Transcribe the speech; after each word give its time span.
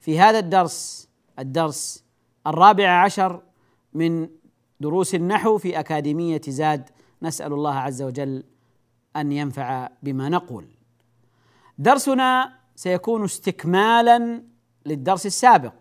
في 0.00 0.20
هذا 0.20 0.38
الدرس 0.38 1.08
الدرس 1.38 2.04
الرابع 2.46 3.04
عشر 3.04 3.42
من 3.94 4.28
دروس 4.80 5.14
النحو 5.14 5.58
في 5.58 5.80
أكاديمية 5.80 6.40
زاد 6.48 6.88
نسأل 7.22 7.52
الله 7.52 7.74
عز 7.74 8.02
وجل 8.02 8.44
أن 9.16 9.32
ينفع 9.32 9.88
بما 10.02 10.28
نقول. 10.28 10.66
درسنا 11.78 12.58
سيكون 12.76 13.24
استكمالا 13.24 14.42
للدرس 14.86 15.26
السابق 15.26 15.74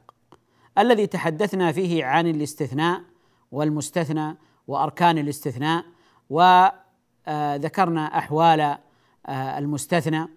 الذي 0.77 1.07
تحدثنا 1.07 1.71
فيه 1.71 2.05
عن 2.05 2.27
الاستثناء 2.27 3.01
والمستثنى 3.51 4.37
وأركان 4.67 5.17
الاستثناء 5.17 5.85
وذكرنا 6.29 8.17
أحوال 8.17 8.77
المستثنى 9.29 10.27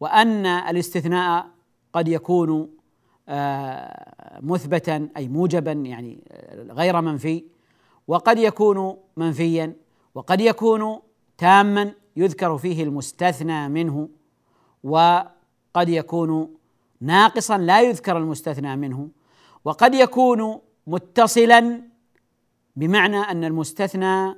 وأن 0.00 0.46
الاستثناء 0.46 1.46
قد 1.92 2.08
يكون 2.08 2.70
مثبتا 4.42 5.08
أي 5.16 5.28
موجبا 5.28 5.72
يعني 5.72 6.24
غير 6.70 7.00
منفي. 7.00 7.44
وقد 8.08 8.38
يكون 8.38 8.96
منفيا 9.16 9.76
وقد 10.14 10.40
يكون 10.40 10.98
تاما 11.38 11.92
يذكر 12.16 12.58
فيه 12.58 12.82
المستثنى 12.82 13.68
منه. 13.68 14.08
وقد 14.84 15.88
يكون 15.88 16.54
ناقصا 17.00 17.58
لا 17.58 17.82
يذكر 17.82 18.18
المستثنى 18.18 18.76
منه. 18.76 19.08
وقد 19.64 19.94
يكون 19.94 20.60
متصلا 20.86 21.82
بمعنى 22.76 23.16
أن 23.16 23.44
المستثنى 23.44 24.36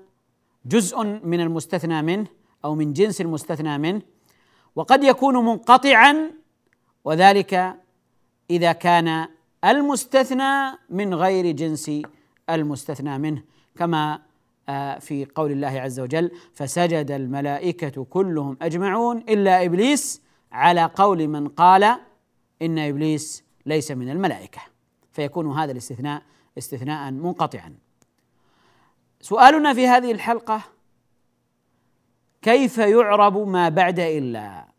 جزء 0.67 1.05
من 1.05 1.41
المستثنى 1.41 2.03
منه 2.03 2.27
أو 2.65 2.75
من 2.75 2.93
جنس 2.93 3.21
المستثنى 3.21 3.79
منه. 3.79 4.03
وقد 4.77 5.05
يكون 5.05 5.37
منقطعا 5.37 6.31
وذلك 7.05 7.77
إذا 8.51 8.73
كان 8.73 9.29
المستثنى 9.65 10.79
من 10.91 11.15
غير 11.15 11.51
جنس 11.51 11.91
المستثنى 12.51 13.19
منه 13.19 13.43
كما 13.77 14.23
في 15.01 15.27
قول 15.35 15.53
الله 15.53 15.81
عز 15.81 16.01
وجل 16.01 16.31
فسجد 16.55 17.11
الملائكة 17.11 18.05
كلهم 18.05 18.57
أجمعون 18.63 19.19
إلا 19.19 19.65
إبليس 19.65 20.23
على 20.53 20.85
قول 20.85 21.29
من 21.29 21.49
قال 21.49 21.99
إن 22.63 22.79
إبليس 22.79 23.45
ليس 23.67 23.91
من 23.91 24.11
الملائكة 24.11 24.61
فيكون 25.13 25.53
هذا 25.53 25.73
الاستثناء 25.73 26.23
استثناء 26.59 27.11
منقطعا. 27.11 27.75
سؤالنا 29.21 29.75
في 29.75 29.89
هذه 29.89 30.13
الحلقة 30.13 30.63
كيف 32.43 32.79
يعرب 32.79 33.49
ما 33.49 33.69
بعد 33.69 34.01
إلا؟ 34.01 34.76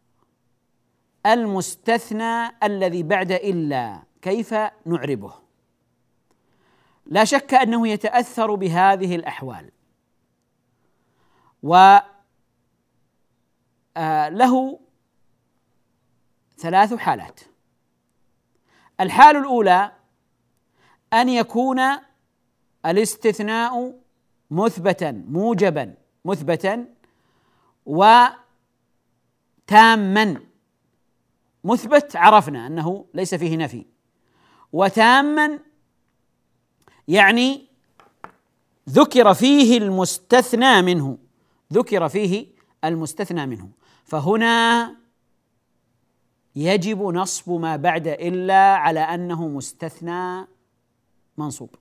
المستثنى 1.28 2.48
الذي 2.64 3.04
بعد 3.04 3.32
إلا 3.32 4.04
كيف 4.22 4.54
نعربه؟ 4.86 5.34
لا 7.06 7.24
شك 7.24 7.54
أنه 7.54 7.88
يتأثر 7.88 8.56
بهذه 8.56 9.16
الأحوال. 9.16 9.72
و 11.64 11.98
له 14.30 14.80
ثلاث 16.58 16.94
حالات. 16.94 17.40
الحال 19.00 19.38
الأولى 19.38 19.92
أن 21.14 21.30
يكون 21.30 21.82
الاستثناء 22.86 24.00
مثبتا 24.52 25.12
موجبا 25.12 25.96
مثبتا 26.26 26.86
وتاما 27.86 28.36
مثبت 31.68 32.16
عرفنا 32.16 32.68
أنه 32.68 33.06
ليس 33.14 33.36
فيه 33.36 33.58
نفي. 33.58 33.86
وتاما 34.74 35.60
يعني 37.08 37.68
ذكر 38.90 39.34
فيه 39.34 39.78
المستثنى 39.78 40.82
منه. 40.82 41.18
ذكر 41.74 42.10
فيه 42.10 42.48
المستثنى 42.84 43.46
منه. 43.46 43.70
فهنا 44.06 44.96
يجب 46.56 47.02
نصب 47.02 47.52
ما 47.52 47.76
بعد 47.76 48.08
إلا 48.08 48.76
على 48.76 49.00
أنه 49.00 49.48
مستثنى 49.48 50.48
منصوب. 51.38 51.76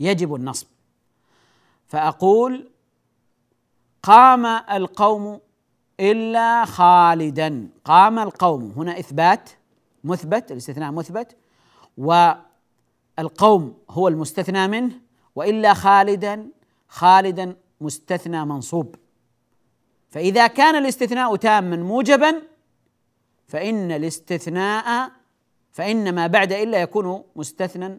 يجب 0.00 0.34
النصب. 0.34 0.66
فأقول 1.86 2.70
قام 4.02 4.46
القوم 4.46 5.40
إلا 6.00 6.64
خالدا. 6.64 7.68
قام 7.84 8.18
القوم. 8.18 8.72
هنا 8.76 8.98
إثبات 8.98 9.50
مثبت 10.04 10.52
الاستثناء 10.52 10.92
مثبت 10.92 11.36
والقوم 11.98 13.74
هو 13.90 14.08
المستثنى 14.08 14.68
منه 14.68 14.92
وإلا 15.34 15.74
خالدا 15.74 16.48
خالدا 16.88 17.56
مستثنى 17.80 18.44
منصوب. 18.44 18.94
فإذا 20.08 20.46
كان 20.46 20.74
الاستثناء 20.74 21.36
تاما 21.36 21.76
موجبا 21.76 22.42
فإن 23.48 23.92
الاستثناء 23.92 25.10
فان 25.72 26.14
ما 26.14 26.26
بعد 26.26 26.52
إلا 26.52 26.80
يكون 26.82 27.24
مستثنى 27.36 27.98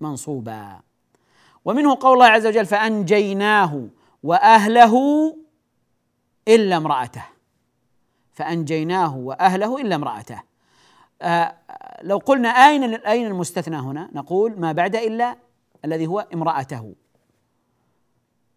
منصوبا. 0.00 0.80
ومنه 1.64 1.98
قول 2.00 2.12
الله 2.12 2.26
عز 2.26 2.46
وجل 2.46 2.66
فأنجيناه 2.66 3.88
وأهله 4.22 4.94
إلا 6.48 6.76
امرأته. 6.76 7.37
فأنجيناه 8.38 9.16
وأهله 9.16 9.80
إلا 9.80 9.94
امرأته. 9.94 10.42
آه 11.22 11.54
لو 12.02 12.18
قلنا 12.18 12.48
أين 12.48 12.94
أين 12.94 13.26
المستثنى 13.26 13.76
هنا؟ 13.76 14.10
نقول 14.12 14.60
ما 14.60 14.72
بعد 14.72 14.96
إلا 14.96 15.36
الذي 15.84 16.06
هو 16.06 16.26
امرأته. 16.34 16.94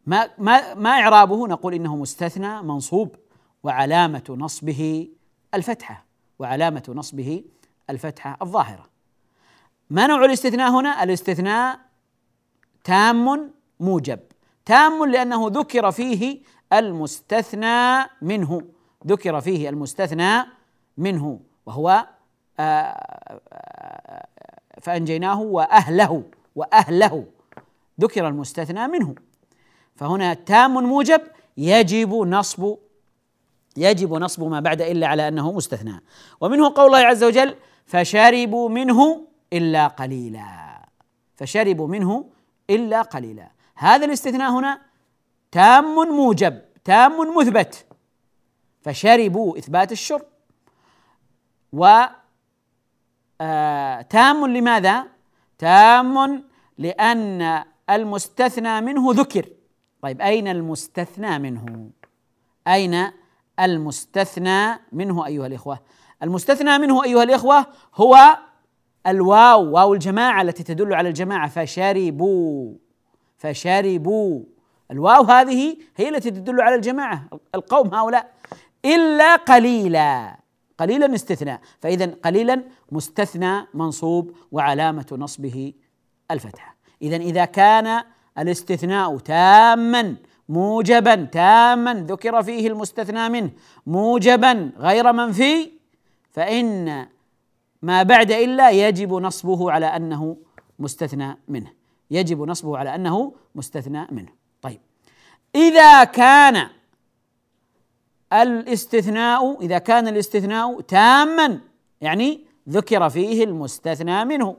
ما 0.06 0.30
ما 0.38 0.74
ما 0.74 0.90
إعرابه؟ 0.90 1.48
نقول 1.48 1.74
إنه 1.74 1.96
مستثنى 1.96 2.62
منصوب 2.62 3.16
وعلامة 3.64 4.24
نصبه 4.30 5.08
الفتحة 5.54 6.06
وعلامة 6.40 6.84
نصبه 6.90 7.44
الفتحة 7.90 8.38
الظاهرة. 8.42 8.90
ما 9.90 10.08
نوع 10.08 10.26
الاستثناء 10.26 10.72
هنا؟ 10.72 11.04
الاستثناء 11.04 11.80
تام 12.84 13.52
موجب. 13.80 14.20
تام 14.66 15.06
لأنه 15.06 15.48
ذكر 15.48 15.92
فيه 15.92 16.42
المستثنى 16.74 18.10
منه. 18.22 18.62
ذكر 19.08 19.42
فيه 19.42 19.70
المستثنى 19.70 20.46
منه 20.98 21.40
وهو 21.66 22.06
فأنجيناه 24.82 25.42
وأهله 25.42 26.24
وأهله. 26.56 27.26
ذكر 28.02 28.28
المستثنى 28.28 28.88
منه. 28.88 29.16
فهنا 29.96 30.34
تام 30.34 30.84
موجب 30.84 31.22
يجب 31.58 32.14
نصب 32.14 32.76
يجب 33.78 34.14
نصب 34.14 34.44
ما 34.44 34.60
بعد 34.60 34.82
إلا 34.82 35.08
على 35.08 35.28
أنه 35.28 35.52
مستثنى. 35.52 36.04
ومنه 36.42 36.74
قول 36.76 36.86
الله 36.86 36.98
عز 36.98 37.24
وجل 37.24 37.56
فشربوا 37.86 38.70
منه 38.70 39.28
إلا 39.54 39.88
قليلا. 39.88 40.82
فشربوا 41.36 41.88
منه 41.88 42.26
إلا 42.70 43.02
قليلا. 43.02 43.52
هذا 43.76 44.06
الاستثناء 44.06 44.52
هنا 44.52 44.82
تام 45.52 45.96
موجب 45.96 46.62
تام 46.84 47.38
مثبت. 47.38 47.86
فشربوا 48.82 49.58
إثبات 49.58 49.92
الشرب 49.92 50.26
و 51.74 52.04
آه 53.42 54.02
تام 54.02 54.46
لماذا؟ 54.46 55.08
تام 55.58 56.44
لأن 56.78 57.64
المستثنى 57.90 58.82
منه 58.82 59.14
ذكر 59.14 59.46
طيب 60.02 60.22
أين 60.22 60.48
المستثنى 60.48 61.40
منه؟ 61.40 61.90
أين 62.68 63.12
المستثنى 63.60 64.80
منه 64.92 65.26
أيها 65.26 65.48
الإخوة؟ 65.48 65.80
المستثنى 66.24 66.78
منه 66.78 67.04
أيها 67.04 67.24
الإخوة 67.24 67.66
هو 67.96 68.38
الواو 69.08 69.72
واو 69.72 69.94
الجماعة 69.94 70.42
التي 70.42 70.64
تدل 70.64 70.94
على 70.94 71.10
الجماعة 71.10 71.48
فشربوا 71.48 72.74
فشربوا 73.38 74.44
الواو 74.92 75.24
هذه 75.24 75.78
هي 75.96 76.10
التي 76.10 76.32
تدل 76.32 76.62
على 76.62 76.76
الجماعة 76.76 77.28
القوم 77.56 77.96
هؤلاء 77.96 78.34
إلا 78.86 79.36
قليلا. 79.36 80.38
قليلا 80.78 81.16
استثناء. 81.16 81.62
فإذا 81.80 82.06
قليلا 82.06 82.64
مستثنى 82.92 83.68
منصوب 83.74 84.36
وعلامة 84.52 85.06
نصبه 85.12 85.74
الفتحة. 86.32 86.76
إذا 87.02 87.16
إذا 87.16 87.46
كان 87.46 88.04
الاستثناء 88.38 89.18
تاما 89.18 90.16
موجبا 90.50 91.16
تاما 91.16 91.94
ذكر 91.94 92.44
فيه 92.44 92.68
المستثنى 92.68 93.30
منه 93.30 93.52
موجبا 93.88 94.72
غير 94.78 95.14
منفي 95.14 95.72
فإن 96.32 97.08
ما 97.82 98.04
بعد 98.04 98.32
إلا 98.32 98.72
يجب 98.72 99.14
نصبه 99.14 99.72
على 99.72 99.86
أنه 99.86 100.38
مستثنى 100.80 101.38
منه. 101.48 101.72
يجب 102.12 102.42
نصبه 102.42 102.78
على 102.78 102.96
أنه 102.96 103.34
مستثنى 103.56 104.08
منه. 104.12 104.32
طيب. 104.62 104.80
إذا 105.56 106.04
كان 106.04 106.68
الاستثناء 108.34 109.62
إذا 109.62 109.78
كان 109.78 110.08
الاستثناء 110.08 110.82
تاما 110.82 111.60
يعني 112.02 112.46
ذكر 112.70 113.10
فيه 113.10 113.44
المستثنى 113.44 114.26
منه 114.26 114.58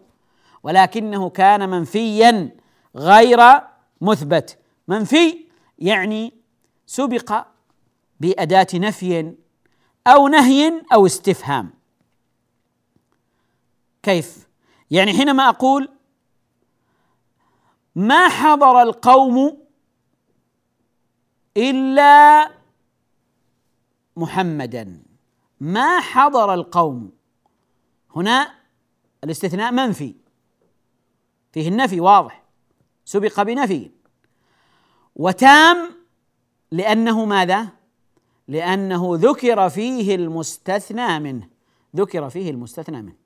ولكنه 0.63 1.31
كان 1.31 1.69
منفيا 1.69 2.57
غير 2.97 3.41
مثبت 4.01 4.59
منفي 4.89 5.47
يعني 5.79 6.35
سبق 6.87 7.47
بأداة 8.21 8.67
نفي 8.75 9.35
أو 10.07 10.29
نهي 10.29 10.83
أو 10.93 11.07
استفهام 11.07 11.71
كيف؟ 14.03 14.49
يعني 14.91 15.13
حينما 15.13 15.49
أقول 15.49 15.89
ما 17.95 18.29
حضر 18.29 18.83
القوم 18.83 19.59
إلا 21.57 22.51
محمدا. 24.17 25.03
ما 25.61 26.01
حضر 26.01 26.55
القوم. 26.55 27.13
هنا 28.17 28.55
الاستثناء 29.25 29.73
منفي. 29.73 30.15
فيه 31.53 31.69
النفي 31.69 32.01
واضح. 32.01 32.43
سبق 33.05 33.43
بنفي. 33.43 33.91
وتام 35.17 35.91
لأنه 36.71 37.25
ماذا؟ 37.25 37.69
لأنه 38.49 39.11
ذكر 39.15 39.69
فيه 39.69 40.15
المستثنى 40.15 41.21
منه. 41.21 41.49
ذكر 41.97 42.31
فيه 42.31 42.51
المستثنى 42.51 43.03
منه. 43.03 43.17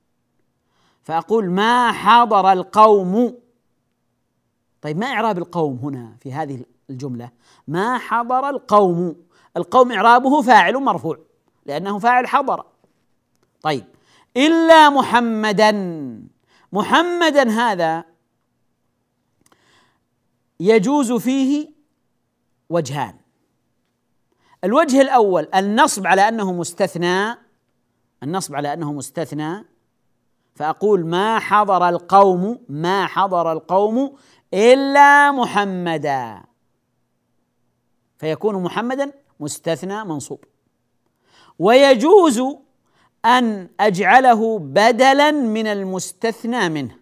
فأقول 1.03 1.49
ما 1.49 1.91
حضر 1.91 2.51
القوم. 2.51 3.37
طيب 4.81 4.97
ما 4.97 5.07
إعراب 5.07 5.37
القوم 5.37 5.75
هنا 5.77 6.17
في 6.19 6.33
هذه 6.33 6.65
الجملة؟ 6.89 7.29
ما 7.67 7.97
حضر 7.97 8.49
القوم. 8.49 9.15
القوم 9.57 9.91
إعرابه 9.91 10.41
فاعل 10.41 10.73
مرفوع 10.73 11.19
لأنه 11.65 11.99
فاعل 11.99 12.27
حضر. 12.27 12.65
طيب 13.61 13.85
إلا 14.37 14.89
محمدا 14.89 15.71
محمدا 16.71 17.49
هذا 17.49 18.05
يجوز 20.59 21.13
فيه 21.13 21.69
وجهان. 22.69 23.15
الوجه 24.63 25.01
الأول 25.01 25.47
النصب 25.55 26.07
على 26.07 26.27
أنه 26.27 26.53
مستثنى 26.53 27.35
النصب 28.23 28.55
على 28.55 28.73
أنه 28.73 28.93
مستثنى 28.93 29.65
فأقول 30.55 31.05
ما 31.05 31.39
حضر 31.39 31.89
القوم 31.89 32.59
ما 32.69 33.05
حضر 33.05 33.51
القوم 33.51 34.17
إلا 34.53 35.31
محمدا. 35.31 36.43
فيكون 38.17 38.63
محمدا 38.63 39.11
مستثنى 39.39 40.03
منصوب. 40.03 40.43
ويجوز 41.59 42.41
أن 43.25 43.69
أجعله 43.79 44.59
بدلا 44.59 45.31
من 45.31 45.67
المستثنى 45.67 46.69
منه. 46.69 46.95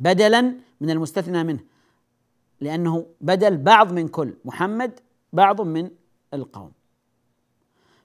بدلا 0.00 0.54
من 0.80 0.90
المستثنى 0.90 1.44
منه. 1.44 1.60
لأنه 2.60 3.06
بدل 3.20 3.56
بعض 3.56 3.92
من 3.92 4.08
كل. 4.08 4.34
محمد 4.44 5.00
بعض 5.32 5.60
من 5.60 5.90
القوم. 6.34 6.72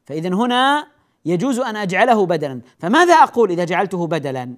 فإذا 0.05 0.29
هنا 0.29 0.87
يجوز 1.25 1.59
أن 1.59 1.75
أجعله 1.75 2.25
بدلا. 2.25 2.61
فماذا 2.79 3.13
أقول 3.13 3.51
إذا 3.51 3.63
جعلته 3.63 4.07
بدلا؟ 4.07 4.55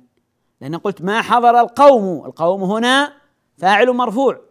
لأن 0.61 0.75
قلت 0.75 1.01
ما 1.01 1.21
حضر 1.21 1.59
القوم. 1.59 2.25
القوم 2.25 2.63
هنا 2.63 3.13
فاعل 3.57 3.93
مرفوع. 3.93 4.50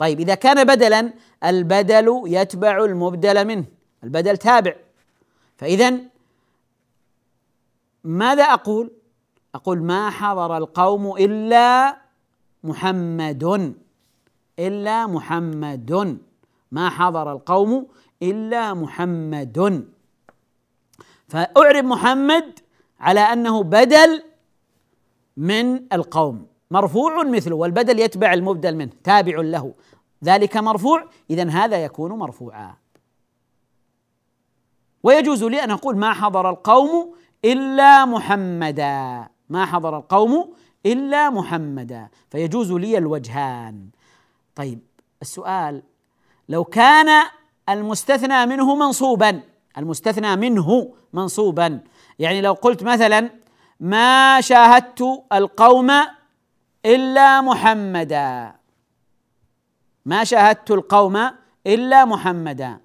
طيب 0.00 0.20
إذا 0.20 0.34
كان 0.34 0.64
بدلا 0.64 1.12
البدل 1.44 2.22
يتبع 2.26 2.84
المبدل 2.84 3.44
منه 3.44 3.64
البدل 4.04 4.36
تابع. 4.36 4.74
فاذا 5.58 6.00
ماذا 8.04 8.44
أقول؟ 8.44 8.90
أقول 9.54 9.82
ما 9.82 10.10
حضر 10.10 10.56
القوم 10.56 11.16
إلا 11.16 11.96
محمد 12.64 13.74
إلا 14.58 15.06
محمد. 15.06 16.18
ما 16.72 16.90
حضر 16.90 17.32
القوم 17.32 17.86
إلا 18.22 18.74
محمد. 18.74 19.84
فأعرب 21.28 21.84
محمد 21.84 22.58
على 23.00 23.20
أنه 23.20 23.62
بدل 23.62 24.22
من 25.36 25.92
القوم. 25.92 26.49
مرفوع 26.70 27.24
مثله 27.24 27.56
والبدل 27.56 27.98
يتبع 28.00 28.32
المبدل 28.32 28.76
منه 28.76 28.90
تابع 29.04 29.40
له. 29.40 29.74
ذلك 30.24 30.56
مرفوع 30.56 31.04
إذا 31.30 31.48
هذا 31.48 31.84
يكون 31.84 32.12
مرفوعا. 32.12 32.74
ويجوز 35.02 35.44
لي 35.44 35.64
أن 35.64 35.70
أقول 35.70 35.96
ما 35.96 36.12
حضر 36.12 36.50
القوم 36.50 37.14
إلا 37.44 38.04
محمدا. 38.04 39.28
ما 39.48 39.66
حضر 39.66 39.96
القوم 39.98 40.52
إلا 40.86 41.30
محمدا. 41.30 42.08
فيجوز 42.30 42.72
لي 42.72 42.98
الوجهان. 42.98 43.88
طيب 44.54 44.80
السؤال 45.22 45.82
لو 46.48 46.64
كان 46.64 47.26
المستثنى 47.68 48.46
منه 48.46 48.74
منصوبا 48.74 49.40
المستثنى 49.78 50.36
منه 50.36 50.94
منصوبا 51.12 51.80
يعني 52.18 52.40
لو 52.40 52.52
قلت 52.52 52.82
مثلا 52.82 53.30
ما 53.80 54.40
شاهدت 54.40 55.04
القوم 55.32 55.90
إلا 56.86 57.40
محمدا. 57.40 58.54
ما 60.06 60.24
شاهدت 60.24 60.70
القوم 60.70 61.30
إلا 61.66 62.04
محمدا. 62.04 62.80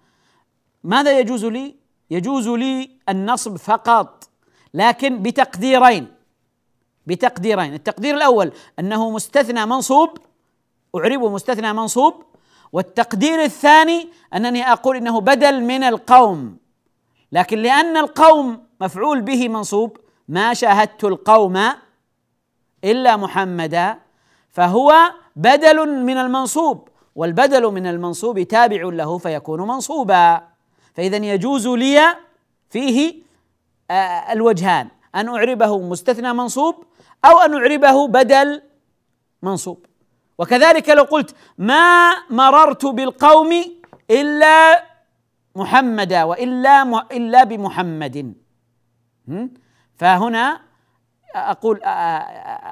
ماذا 0.84 1.20
يجوز 1.20 1.46
لي؟ 1.46 1.76
يجوز 2.12 2.48
لي 2.48 2.90
النصب 3.10 3.56
فقط 3.58 4.30
لكن 4.74 5.22
بتقديرين. 5.22 6.08
بتقديرين. 7.08 7.74
التقدير 7.74 8.16
الأول 8.16 8.52
أنه 8.80 9.10
مستثنى 9.10 9.66
منصوب 9.66 10.18
اعربه 10.96 11.30
مستثنى 11.30 11.74
منصوب. 11.74 12.24
والتقدير 12.74 13.44
الثاني 13.44 14.10
أنني 14.34 14.72
أقول 14.72 14.98
إنه 14.98 15.22
بدل 15.22 15.64
من 15.64 15.84
القوم. 15.84 16.58
لكن 17.32 17.58
لأن 17.58 17.98
القوم 17.98 18.64
مفعول 18.82 19.22
به 19.22 19.50
منصوب 19.50 19.98
ما 20.28 20.54
شاهدت 20.54 21.04
القوم 21.04 21.60
إلا 22.86 23.18
محمدا 23.18 23.98
فهو 24.50 24.94
بدل 25.36 25.90
من 26.04 26.18
المنصوب 26.18 26.90
والبدل 27.16 27.72
من 27.72 27.88
المنصوب 27.88 28.42
تابع 28.42 28.82
له 28.84 29.18
فيكون 29.18 29.62
منصوبا. 29.62 30.42
فإذا 30.94 31.18
يجوز 31.18 31.68
لي 31.68 32.16
فيه 32.70 33.24
آه، 33.92 34.34
الوجهان 34.34 34.88
أن 35.16 35.30
أعربه 35.30 35.80
مستثنى 35.80 36.34
منصوب 36.34 36.86
أو 37.26 37.40
أن 37.40 37.54
أعربه 37.54 38.08
بدل 38.08 38.62
منصوب. 39.42 39.86
وكذلك 40.38 40.90
لو 40.90 41.04
قلت 41.04 41.36
ما 41.58 42.14
مررت 42.30 42.86
بالقوم 42.86 43.52
إلا 44.12 44.84
محمدا 45.56 46.24
وإلا 46.24 46.84
إلا 47.12 47.44
بمحمد. 47.44 48.34
فهنا 49.96 50.65
أقول 51.36 51.80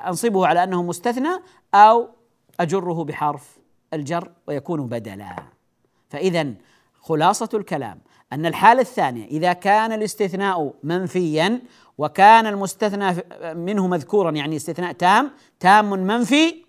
أنصبه 0.07 0.47
على 0.47 0.63
أنه 0.63 0.83
مستثنى 0.83 1.29
أو 1.73 2.09
أجره 2.59 3.03
بحرف 3.03 3.57
الجر 3.93 4.31
ويكون 4.47 4.87
بدلا. 4.87 5.35
فإذا 6.09 6.53
خلاصة 7.01 7.49
الكلام 7.53 7.99
أن 8.33 8.45
الحالة 8.45 8.81
الثانية 8.81 9.25
إذا 9.25 9.53
كان 9.53 9.91
الاستثناء 9.91 10.73
منفيا 10.83 11.61
وكان 11.97 12.47
المستثنى 12.47 13.15
منه 13.53 13.87
مذكورا 13.87 14.31
يعني 14.31 14.55
استثناء 14.55 14.91
تام 14.91 15.31
تام 15.59 15.89
منفي 15.89 16.65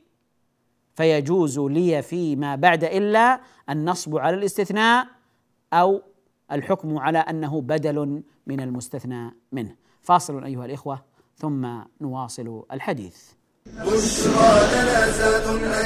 فيجوز 0.95 1.59
لي 1.59 2.03
فيما 2.03 2.57
بعد 2.57 2.85
إلا 2.85 3.41
النصب 3.71 4.17
على 4.17 4.37
الاستثناء 4.37 5.07
أو 5.73 6.03
الحكم 6.53 6.99
على 6.99 7.19
أنه 7.19 7.61
بدل 7.61 8.23
من 8.47 8.61
المستثنى 8.61 9.35
منه. 9.53 9.77
فاصل 10.03 10.45
أيها 10.45 10.65
الإخوة. 10.65 11.14
ثم 11.37 11.67
نواصل 12.01 12.63
الحديث. 12.73 13.17
بشرى 13.67 14.53
لنا 14.73 15.05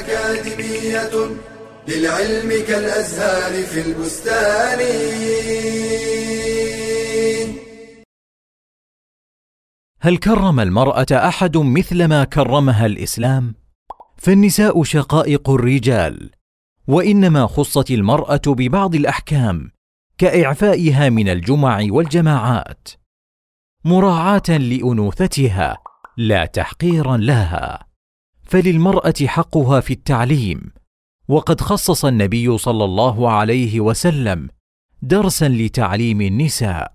أكاديمية 0.00 1.36
للعلم 1.88 2.66
كالأزهار 2.66 3.62
في 3.62 3.80
البستان. 3.80 4.80
هل 10.00 10.16
كرم 10.16 10.60
المرأة 10.60 11.06
أحد 11.12 11.56
مثل 11.56 12.04
ما 12.04 12.24
كرمها 12.24 12.86
الإسلام؟ 12.86 13.54
فالنساء 14.16 14.82
شقائق 14.82 15.50
الرجال 15.50 16.30
وإنما 16.88 17.46
خصت 17.46 17.90
المرأة 17.90 18.40
ببعض 18.46 18.94
الأحكام 18.94 19.70
كإعفائها 20.18 21.08
من 21.08 21.28
الجمع 21.28 21.86
والجماعات. 21.90 22.88
مراعاة 23.84 24.48
لأنوثتها 24.48 25.78
لا 26.16 26.44
تحقيرا 26.44 27.16
لها. 27.16 27.86
فللمرأة 28.42 29.14
حقها 29.26 29.80
في 29.80 29.92
التعليم. 29.92 30.72
وقد 31.28 31.60
خصص 31.60 32.04
النبي 32.04 32.58
صلى 32.58 32.84
الله 32.84 33.30
عليه 33.30 33.80
وسلم 33.80 34.48
درسا 35.02 35.48
لتعليم 35.48 36.20
النساء. 36.20 36.92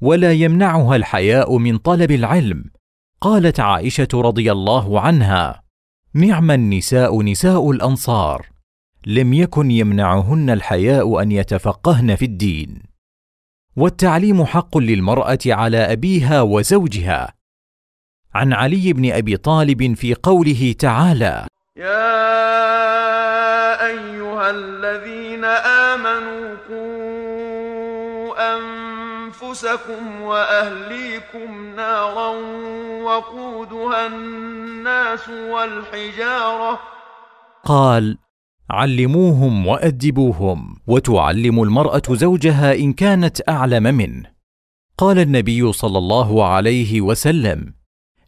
ولا 0.00 0.32
يمنعها 0.32 0.96
الحياء 0.96 1.58
من 1.58 1.78
طلب 1.78 2.10
العلم. 2.10 2.64
قالت 3.20 3.60
عائشة 3.60 4.08
رضي 4.14 4.52
الله 4.52 5.00
عنها 5.00 5.62
نعم 6.14 6.50
النساء 6.50 7.22
نساء 7.22 7.70
الأنصار. 7.70 8.46
لم 9.06 9.32
يكن 9.34 9.70
يمنعهن 9.70 10.50
الحياء 10.50 11.22
أن 11.22 11.32
يتفقهن 11.32 12.14
في 12.14 12.24
الدين. 12.24 12.89
والتعليم 13.76 14.44
حق 14.44 14.78
للمرأة 14.78 15.38
على 15.46 15.92
أبيها 15.92 16.42
وزوجها. 16.42 17.34
عن 18.34 18.52
علي 18.52 18.92
بن 18.92 19.12
أبي 19.12 19.36
طالب 19.36 19.94
في 19.94 20.14
قوله 20.14 20.74
تعالى 20.78 21.46
يا 21.76 22.26
أيها 23.86 24.50
الذين 24.50 25.44
آمنوا 25.44 26.56
قوا 26.68 28.54
أنفسكم 28.56 30.22
وأهليكم 30.22 31.74
نارا 31.76 32.28
وقودها 33.02 34.06
الناس 34.06 35.28
والحجارة. 35.28 36.80
قال 37.64 38.18
علموهم 38.70 39.66
وأدبوهم 39.66 40.76
وتعلم 40.86 41.62
المرأة 41.62 42.02
زوجها 42.10 42.74
إن 42.74 42.92
كانت 42.92 43.48
أعلم 43.48 43.82
منه. 43.82 44.30
قال 44.98 45.18
النبي 45.18 45.72
صلى 45.72 45.98
الله 45.98 46.44
عليه 46.44 47.00
وسلم 47.00 47.74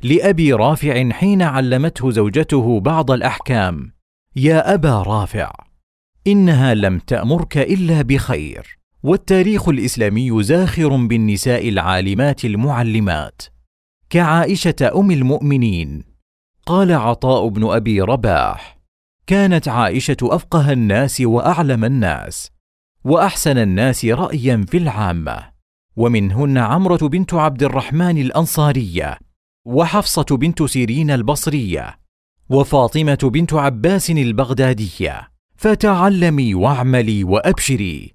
لأبي 0.02 0.52
رافع 0.52 1.11
حين 1.11 1.42
علمته 1.42 2.11
زوجته 2.11 2.80
بعض 2.80 3.11
الأحكام 3.11 3.92
يا 4.37 4.75
أبا 4.75 5.02
رافع 5.02 5.52
إنها 6.26 6.75
لم 6.75 6.99
تأمرك 6.99 7.58
إلا 7.58 8.02
بخير. 8.02 8.78
والتاريخ 9.02 9.68
الإسلامي 9.68 10.42
زاخر 10.42 10.96
بالنساء 10.96 11.68
العالمات 11.68 12.44
المعلمات. 12.44 13.42
كعائشة 14.11 14.92
أم 14.94 15.11
المؤمنين. 15.11 16.04
قال 16.66 16.92
عطاء 16.92 17.49
بن 17.49 17.64
أبي 17.64 18.00
رباح 18.00 18.81
كانت 19.32 19.68
عائشة 19.68 20.16
أفقه 20.22 20.72
الناس 20.72 21.20
وأعلم 21.20 21.84
الناس 21.84 22.50
وأحسن 23.04 23.58
الناس 23.58 24.04
رايا 24.04 24.64
في 24.68 24.76
العامة. 24.76 25.52
ومنهن 25.96 26.58
عمرة 26.58 27.08
بنت 27.08 27.34
عبد 27.34 27.62
الرحمن 27.62 28.18
الأنصارية 28.18 29.18
وحفصة 29.66 30.36
بنت 30.36 30.62
سيرين 30.62 31.10
البصرية 31.10 31.98
وفاطمة 32.48 33.18
بنت 33.22 33.52
عباس 33.54 34.10
البغدادية. 34.10 35.28
فتعلمي 35.56 36.54
واعملي 36.54 37.24
وأبشري. 37.24 38.14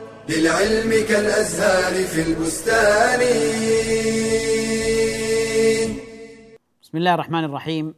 للعلم 0.31 1.07
كالأزهار 1.07 2.03
في 2.03 2.21
البستان. 2.21 3.19
بسم 6.81 6.97
الله 6.97 7.13
الرحمن 7.13 7.43
الرحيم. 7.43 7.93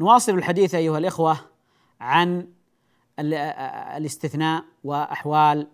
نواصل 0.00 0.34
الحديث 0.34 0.74
أيها 0.74 0.98
الإخوة 0.98 1.40
عن 2.00 2.48
الاستثناء 3.18 4.64
وأحوال 4.84 5.68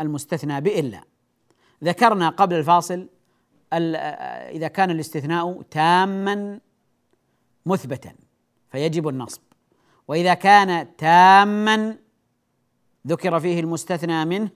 المستثنى 0.00 0.60
بإلا. 0.60 1.00
ذكرنا 1.84 2.28
قبل 2.28 2.54
الفاصل 2.54 3.08
إذا 4.52 4.68
كان 4.68 4.90
الاستثناء 4.90 5.62
تاما 5.62 6.60
مثبتا 7.66 8.14
فيجب 8.72 9.08
النصب. 9.08 9.42
وإذا 10.08 10.34
كان 10.34 10.96
تاما 10.96 11.96
ذكر 13.06 13.40
فيه 13.40 13.60
المستثنى 13.60 14.24
منه 14.24 14.50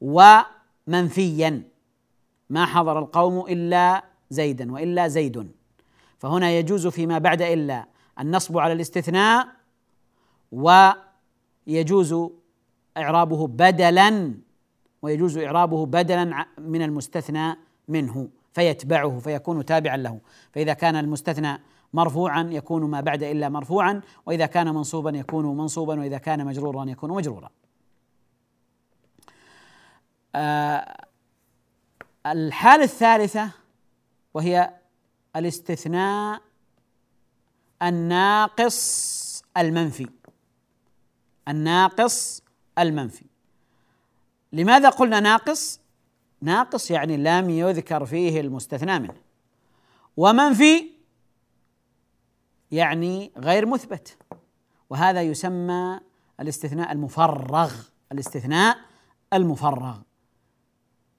ومنفيا. 0.00 1.62
ما 2.50 2.66
حضر 2.66 2.98
القوم 2.98 3.40
إلا 3.48 4.04
زيدا 4.30 4.72
وإلا 4.72 5.08
زيد. 5.08 5.50
فهنا 6.18 6.50
يجوز 6.50 6.86
فيما 6.86 7.18
بعد 7.18 7.42
إلا 7.42 7.86
النصب 8.20 8.58
على 8.58 8.72
الاستثناء 8.72 9.48
ويجوز 10.52 12.14
إعرابه 12.96 13.46
بدلا 13.46 14.34
ويجوز 15.02 15.38
إعرابه 15.38 15.86
بدلا 15.86 16.46
من 16.58 16.82
المستثنى 16.82 17.56
منه 17.88 18.28
فيتبعه 18.52 19.18
فيكون 19.18 19.64
تابعا 19.64 19.96
له. 19.96 20.20
فإذا 20.52 20.72
كان 20.72 20.96
المستثنى 20.96 21.60
مرفوعا 21.92 22.42
يكون 22.42 22.90
ما 22.90 23.00
بعد 23.00 23.22
إلا 23.22 23.48
مرفوعا 23.48 24.00
وإذا 24.26 24.46
كان 24.46 24.74
منصوبا 24.74 25.10
يكون 25.10 25.56
منصوبا 25.56 26.00
وإذا 26.00 26.18
كان 26.18 26.46
مجرورا 26.46 26.84
يكون 26.84 27.10
مجرورا. 27.10 27.50
الحالة 32.26 32.84
الثالثة 32.84 33.50
وهي 34.34 34.74
الاستثناء 35.36 36.42
الناقص 37.82 39.42
المنفي. 39.56 40.08
الناقص 41.48 42.42
المنفي. 42.78 43.24
لماذا 44.52 44.88
قلنا 44.88 45.20
ناقص؟ 45.20 45.80
ناقص 46.40 46.90
يعني 46.90 47.16
لم 47.16 47.50
يذكر 47.50 48.06
فيه 48.06 48.40
المستثنى 48.40 48.98
منه. 48.98 49.16
ومنفي 50.16 50.90
يعني 52.70 53.32
غير 53.36 53.66
مثبت. 53.66 54.18
وهذا 54.90 55.22
يسمى 55.22 56.00
الاستثناء 56.40 56.92
المفرغ 56.92 57.74
الاستثناء 58.12 58.78
المفرغ. 59.32 59.98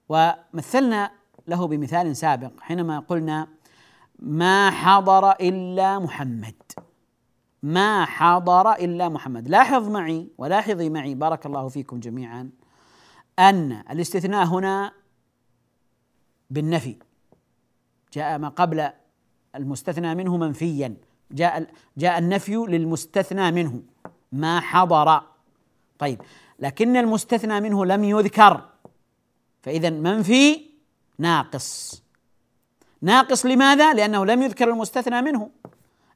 ومثلنا 0.08 1.10
له 1.48 1.66
بمثال 1.66 2.16
سابق 2.16 2.60
حينما 2.60 2.98
قلنا 2.98 3.48
ما 4.18 4.70
حضر 4.70 5.30
إلا 5.30 5.98
محمد 5.98 6.54
ما 7.62 8.04
حضر 8.04 8.72
إلا 8.72 9.08
محمد 9.08 9.48
لاحظ 9.48 9.88
معي 9.88 10.28
ولاحظي 10.38 10.90
معي 10.90 11.14
بارك 11.14 11.46
الله 11.46 11.68
فيكم 11.68 12.00
جميعا 12.00 12.50
أن 13.38 13.72
الاستثناء 13.90 14.46
هنا 14.46 14.92
بالنفي. 16.50 16.96
جاء 18.12 18.38
ما 18.38 18.48
قبل 18.48 18.90
المستثنى 19.54 20.14
منه 20.14 20.36
منفيا. 20.36 20.96
جاء 21.30 21.66
جاء 21.96 22.18
النفي 22.18 22.56
للمستثنى 22.56 23.50
منه. 23.52 23.82
ما 24.32 24.60
حضر 24.60 25.22
طيب 25.98 26.20
لكن 26.58 26.96
المستثنى 26.96 27.60
منه 27.60 27.84
لم 27.84 28.04
يذكر. 28.04 28.68
فإذا 29.66 29.90
منفي 29.90 30.70
ناقص. 31.18 32.02
ناقص 33.02 33.46
لماذا؟ 33.46 33.94
لأنه 33.94 34.26
لم 34.26 34.42
يذكر 34.42 34.68
المستثنى 34.70 35.22
منه. 35.22 35.50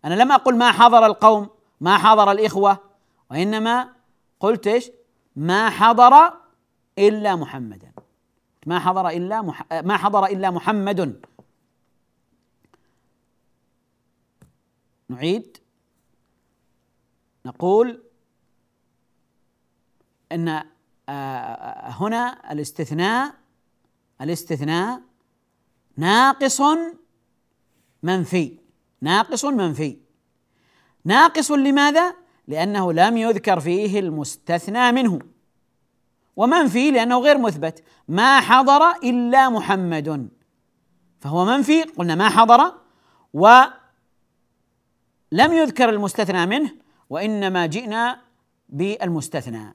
أنا 0.04 0.14
لم 0.14 0.32
أقل 0.32 0.58
ما 0.58 0.72
حضر 0.72 1.06
القوم 1.06 1.48
ما 1.80 1.98
حضر 1.98 2.32
الإخوة 2.32 2.78
وإنما 3.30 3.92
قلت 4.40 4.66
إيش؟ 4.66 4.90
ما 5.36 5.70
حضر 5.70 6.32
إلا 6.98 7.36
محمدا. 7.36 7.92
ما 8.66 8.78
حضر 8.78 9.08
إلا 9.08 9.42
مح... 9.42 9.66
ما 9.72 9.96
حضر 9.96 10.26
إلا 10.26 10.50
محمد. 10.50 11.22
نعيد. 15.08 15.56
نقول 17.46 18.02
إن 20.32 20.48
آه، 20.48 20.64
آه، 21.08 21.90
هنا 21.90 22.52
الاستثناء 22.52 23.39
الاستثناء 24.20 25.00
ناقص 25.96 26.60
منفي 28.02 28.60
ناقص 29.00 29.44
منفي. 29.44 29.98
ناقص 31.04 31.52
لماذا؟ 31.52 32.14
لأنه 32.48 32.92
لم 32.92 33.16
يذكر 33.16 33.60
فيه 33.60 34.00
المستثنى 34.00 34.92
منه. 34.92 35.18
ومنفي 36.36 36.90
لأنه 36.90 37.18
غير 37.18 37.38
مثبت. 37.38 37.84
ما 38.08 38.40
حضر 38.40 38.90
إلا 38.90 39.48
محمد. 39.48 40.28
فهو 41.20 41.44
منفي 41.44 41.82
قلنا 41.82 42.14
ما 42.14 42.28
حضر. 42.28 42.74
ولم 43.32 43.72
يذكر 45.32 45.88
المستثنى 45.88 46.46
منه 46.46 46.70
وإنما 47.10 47.66
جئنا 47.66 48.20
بالمستثنى. 48.68 49.74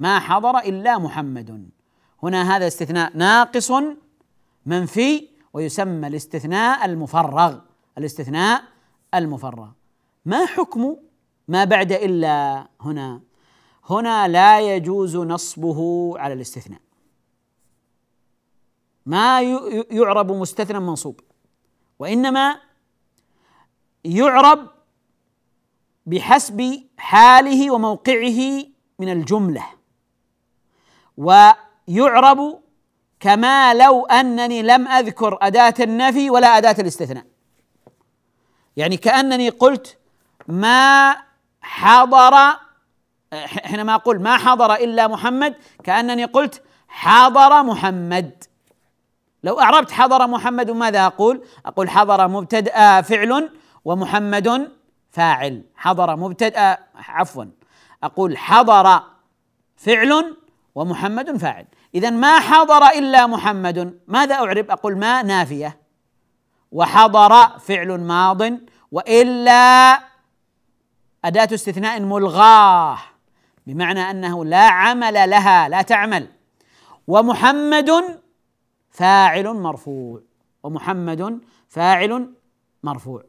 ما 0.00 0.18
حضر 0.18 0.58
إلا 0.58 0.98
محمد. 0.98 1.70
هنا 2.24 2.56
هذا 2.56 2.66
استثناء 2.66 3.16
ناقص 3.16 3.72
منفي 4.66 5.28
ويسمى 5.52 6.06
الاستثناء 6.06 6.84
المفرغ 6.84 7.58
الاستثناء 7.98 8.64
المفرغ. 9.14 9.68
ما 10.24 10.46
حكم 10.46 10.96
ما 11.48 11.64
بعد 11.64 11.92
إلا 11.92 12.66
هنا؟ 12.80 13.20
هنا 13.90 14.28
لا 14.28 14.74
يجوز 14.74 15.16
نصبه 15.16 16.12
على 16.18 16.34
الاستثناء. 16.34 16.80
ما 19.06 19.42
يعرب 19.90 20.32
مستثنى 20.32 20.80
منصوب 20.80 21.20
وإنما 21.98 22.60
يعرب 24.04 24.70
بحسب 26.06 26.82
حاله 26.96 27.70
وموقعه 27.70 28.64
من 28.98 29.08
الجملة. 29.12 29.66
ويعرب 31.88 32.60
كما 33.20 33.74
لو 33.74 34.06
أنني 34.06 34.62
لم 34.62 34.88
أذكر 34.88 35.38
أداة 35.42 35.74
النفي 35.80 36.30
ولا 36.30 36.58
أداة 36.58 36.76
الاستثناء. 36.78 37.24
يعني 38.76 38.96
كأنني 38.96 39.48
قلت 39.48 39.98
ما 40.48 41.16
حضر 41.60 42.56
حينما 43.64 43.94
أقول 43.94 44.22
ما 44.22 44.36
حضر 44.36 44.74
إلا 44.74 45.08
محمد 45.08 45.54
كأنني 45.84 46.24
قلت 46.24 46.62
حضر 46.88 47.62
محمد. 47.62 48.44
لو 49.44 49.60
أعربت 49.60 49.90
حضر 49.92 50.26
محمد 50.26 50.70
ماذا 50.70 51.06
أقول؟ 51.06 51.44
أقول 51.66 51.90
حضر 51.90 52.28
مبتدأ 52.28 53.02
فعل 53.02 53.50
ومحمد 53.84 54.72
فاعل. 55.10 55.64
حضر 55.76 56.16
مبتدأ 56.16 56.78
عفوا. 56.94 57.44
أقول 58.02 58.38
حضر 58.38 59.02
فعل 59.76 60.36
ومحمد 60.74 61.36
فاعل. 61.36 61.66
اذا 61.94 62.10
ما 62.10 62.40
حضر 62.40 62.86
إلا 62.86 63.26
محمد. 63.26 64.00
ماذا 64.06 64.34
أعرب؟ 64.34 64.70
أقول 64.70 64.96
ما 64.96 65.22
نافية. 65.22 65.80
وحضر 66.72 67.58
فعل 67.58 68.00
ماض 68.00 68.42
وإلا 68.90 69.92
أداة 71.24 71.48
استثناء 71.54 72.00
ملغاه 72.00 72.98
بمعنى 73.66 74.10
أنه 74.10 74.44
لا 74.44 74.68
عمل 74.68 75.30
لها 75.30 75.68
لا 75.68 75.82
تعمل. 75.82 76.28
ومحمد 77.06 78.20
فاعل 78.90 79.54
مرفوع. 79.54 80.22
ومحمد 80.62 81.40
فاعل 81.68 82.34
مرفوع. 82.82 83.24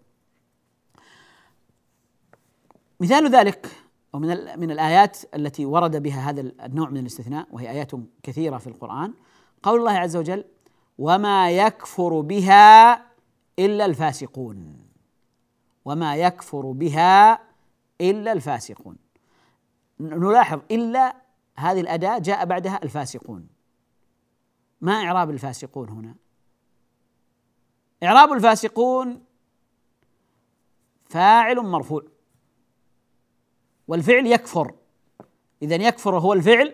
مثال 3.00 3.28
ذلك. 3.36 3.85
ومن 4.16 4.60
من 4.60 4.72
الآيات 4.72 5.18
التي 5.36 5.66
ورد 5.66 6.04
بها 6.04 6.30
هذا 6.30 6.42
النوع 6.42 6.90
من 6.90 6.98
الاستثناء 6.98 7.48
وهي 7.52 7.70
آيات 7.72 7.92
كثيرة 8.24 8.58
في 8.58 8.68
القرآن 8.68 9.14
قول 9.64 9.80
الله 9.80 9.92
عز 9.92 10.16
وجل 10.16 10.44
وما 10.98 11.52
يكفر 11.52 12.22
بها 12.22 12.94
الا 13.60 13.86
الفاسقون 13.86 14.86
وما 15.86 16.16
يكفر 16.16 16.72
بها 16.72 17.40
الا 18.02 18.32
الفاسقون. 18.32 18.98
نلاحظ 20.00 20.60
إلا 20.72 21.16
هذه 21.56 21.82
الأداة 21.82 22.18
جاء 22.18 22.46
بعدها 22.46 22.80
الفاسقون. 22.84 23.48
ما 24.82 24.94
إعراب 24.94 25.30
الفاسقون 25.30 25.90
هنا؟ 25.90 26.16
إعراب 28.04 28.34
الفاسقون 28.34 29.24
فاعل 31.04 31.58
مرفوع. 31.58 32.15
والفعل 33.88 34.28
يكفر. 34.28 34.74
إذا 35.62 35.76
يكفر 35.76 36.20
هو 36.20 36.34
الفعل 36.34 36.74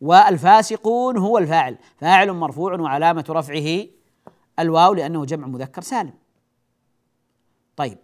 والفاسقون 0.00 1.18
هو 1.18 1.38
الفاعل. 1.38 1.78
فاعل 1.96 2.32
مرفوع 2.32 2.80
وعلامة 2.80 3.24
رفعه 3.28 3.86
الواو 4.58 4.94
لأنه 4.94 5.24
جمع 5.24 5.46
مذكر 5.46 5.82
سالم. 5.82 6.12
طيب 7.76 7.98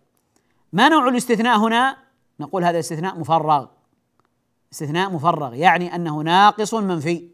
ما 0.73 0.89
نوع 0.89 1.09
الاستثناء 1.09 1.59
هنا؟ 1.59 1.97
نقول 2.41 2.65
هذا 2.65 2.79
استثناء 2.79 3.19
مفرغ. 3.19 3.67
استثناء 4.73 5.11
مفرغ 5.11 5.55
يعني 5.55 5.95
أنه 5.95 6.21
ناقص 6.21 6.75
منفي. 6.75 7.31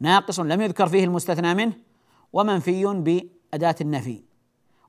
ناقص 0.00 0.40
لم 0.40 0.60
يذكر 0.60 0.86
فيه 0.86 1.04
المستثنى 1.04 1.54
منه 1.54 1.72
ومنفي 2.32 2.84
بأداة 2.84 3.74
النفي. 3.80 4.22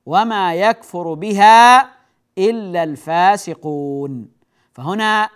وما 0.06 0.54
يكفر 0.54 1.14
بها 1.14 1.90
إلا 2.38 2.82
الفاسقون. 2.82 4.28
فهنا 4.74 5.30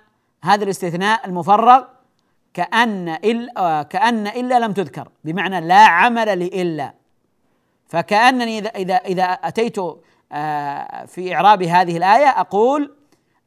هذا 0.44 0.64
الاستثناء 0.64 1.27
المفرغ 1.27 1.85
كأن 2.55 3.09
إلا 3.09 3.83
كأن 3.83 4.27
إلا 4.27 4.59
لم 4.59 4.72
تذكر 4.72 5.09
بمعنى 5.24 5.61
لا 5.61 5.87
عمل 5.87 6.38
لإلا. 6.38 6.94
فكأنني 7.87 8.59
إذا 8.59 8.68
إذا 8.68 8.94
إذا 8.94 9.24
أتيت 9.24 9.77
آه، 10.33 11.05
في 11.05 11.35
إعراب 11.35 11.62
هذه 11.62 11.96
الآية 11.96 12.40
أقول 12.40 12.94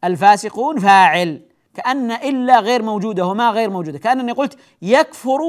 الفاسقون 0.03 0.79
فاعل 0.79 1.41
كأن 1.73 2.11
إلا 2.11 2.59
غير 2.59 2.83
موجودة 2.83 3.25
وما 3.25 3.49
غير 3.49 3.69
موجودة 3.69 3.99
كأنني 3.99 4.31
قلت 4.31 4.59
يكفر 4.81 5.39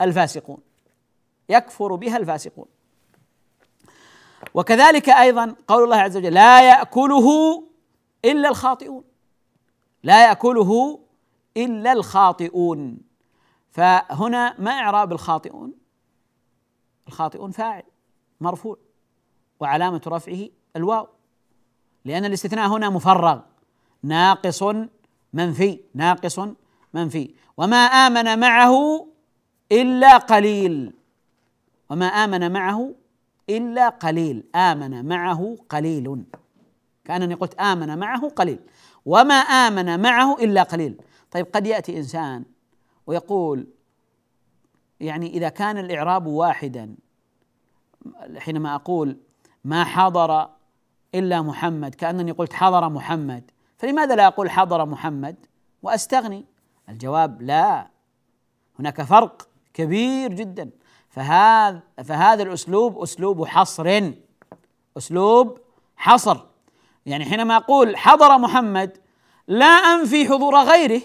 الفاسقون 0.00 0.58
يكفر 1.48 1.94
بها 1.94 2.16
الفاسقون. 2.16 2.66
وكذلك 4.54 5.08
أيضا 5.08 5.54
قول 5.68 5.84
الله 5.84 5.96
عز 5.96 6.16
وجل 6.16 6.34
لا 6.34 6.68
يأكله 6.68 7.28
إلا 8.24 8.48
الخاطئون. 8.48 9.13
لا 10.04 10.28
يأكله 10.28 11.00
إلا 11.56 11.92
الخاطئون. 11.92 12.98
فهنا 13.70 14.54
ما 14.60 14.70
إعراب 14.70 15.12
الخاطئون؟ 15.12 15.72
الخاطئون 17.08 17.50
فاعل 17.50 17.82
مرفوع 18.40 18.76
وعلامة 19.60 20.00
رفعه 20.06 20.48
الواو 20.76 21.06
لأن 22.04 22.24
الاستثناء 22.24 22.68
هنا 22.68 22.90
مفرغ 22.90 23.40
ناقص 24.02 24.62
منفي 25.32 25.80
ناقص 25.94 26.40
منفي. 26.94 27.34
وما 27.56 27.76
آمن 27.76 28.38
معه 28.38 29.06
إلا 29.72 30.16
قليل. 30.16 30.92
وما 31.90 32.06
آمن 32.06 32.52
معه 32.52 32.94
إلا 33.50 33.88
قليل. 33.88 34.44
آمن 34.54 35.08
معه 35.08 35.56
قليل. 35.68 36.24
كأنني 37.04 37.34
قلت 37.34 37.54
آمن 37.54 37.98
معه 37.98 38.28
قليل. 38.28 38.60
وما 39.06 39.34
آمن 39.34 40.02
معه 40.02 40.34
إلا 40.34 40.62
قليل. 40.62 41.00
طيب 41.30 41.46
قد 41.52 41.66
يأتي 41.66 41.96
إنسان 41.96 42.44
ويقول 43.06 43.66
يعني 45.00 45.26
إذا 45.26 45.48
كان 45.48 45.78
الإعراب 45.78 46.26
واحدا 46.26 46.94
حينما 48.36 48.74
أقول 48.74 49.16
ما 49.64 49.84
حضر 49.84 50.48
إلا 51.14 51.42
محمد 51.42 51.94
كأنني 51.94 52.32
قلت 52.32 52.52
حضر 52.52 52.88
محمد 52.88 53.50
فلماذا 53.78 54.14
لا 54.14 54.26
أقول 54.26 54.50
حضر 54.50 54.86
محمد 54.86 55.36
وأستغني؟ 55.82 56.44
الجواب 56.88 57.42
لا. 57.42 57.88
هناك 58.78 59.02
فرق 59.02 59.48
كبير 59.74 60.32
جدا. 60.32 60.70
فهذا 61.08 61.82
فهذا 62.04 62.42
الأسلوب 62.42 62.98
أسلوب 62.98 63.44
حصر. 63.44 64.12
أسلوب 64.96 65.58
حصر. 65.96 66.46
يعني 67.06 67.24
حينما 67.24 67.56
أقول 67.56 67.96
حضر 67.96 68.38
محمد 68.38 68.98
لا 69.48 69.66
أنفي 69.66 70.28
حضور 70.28 70.56
غيره 70.56 71.02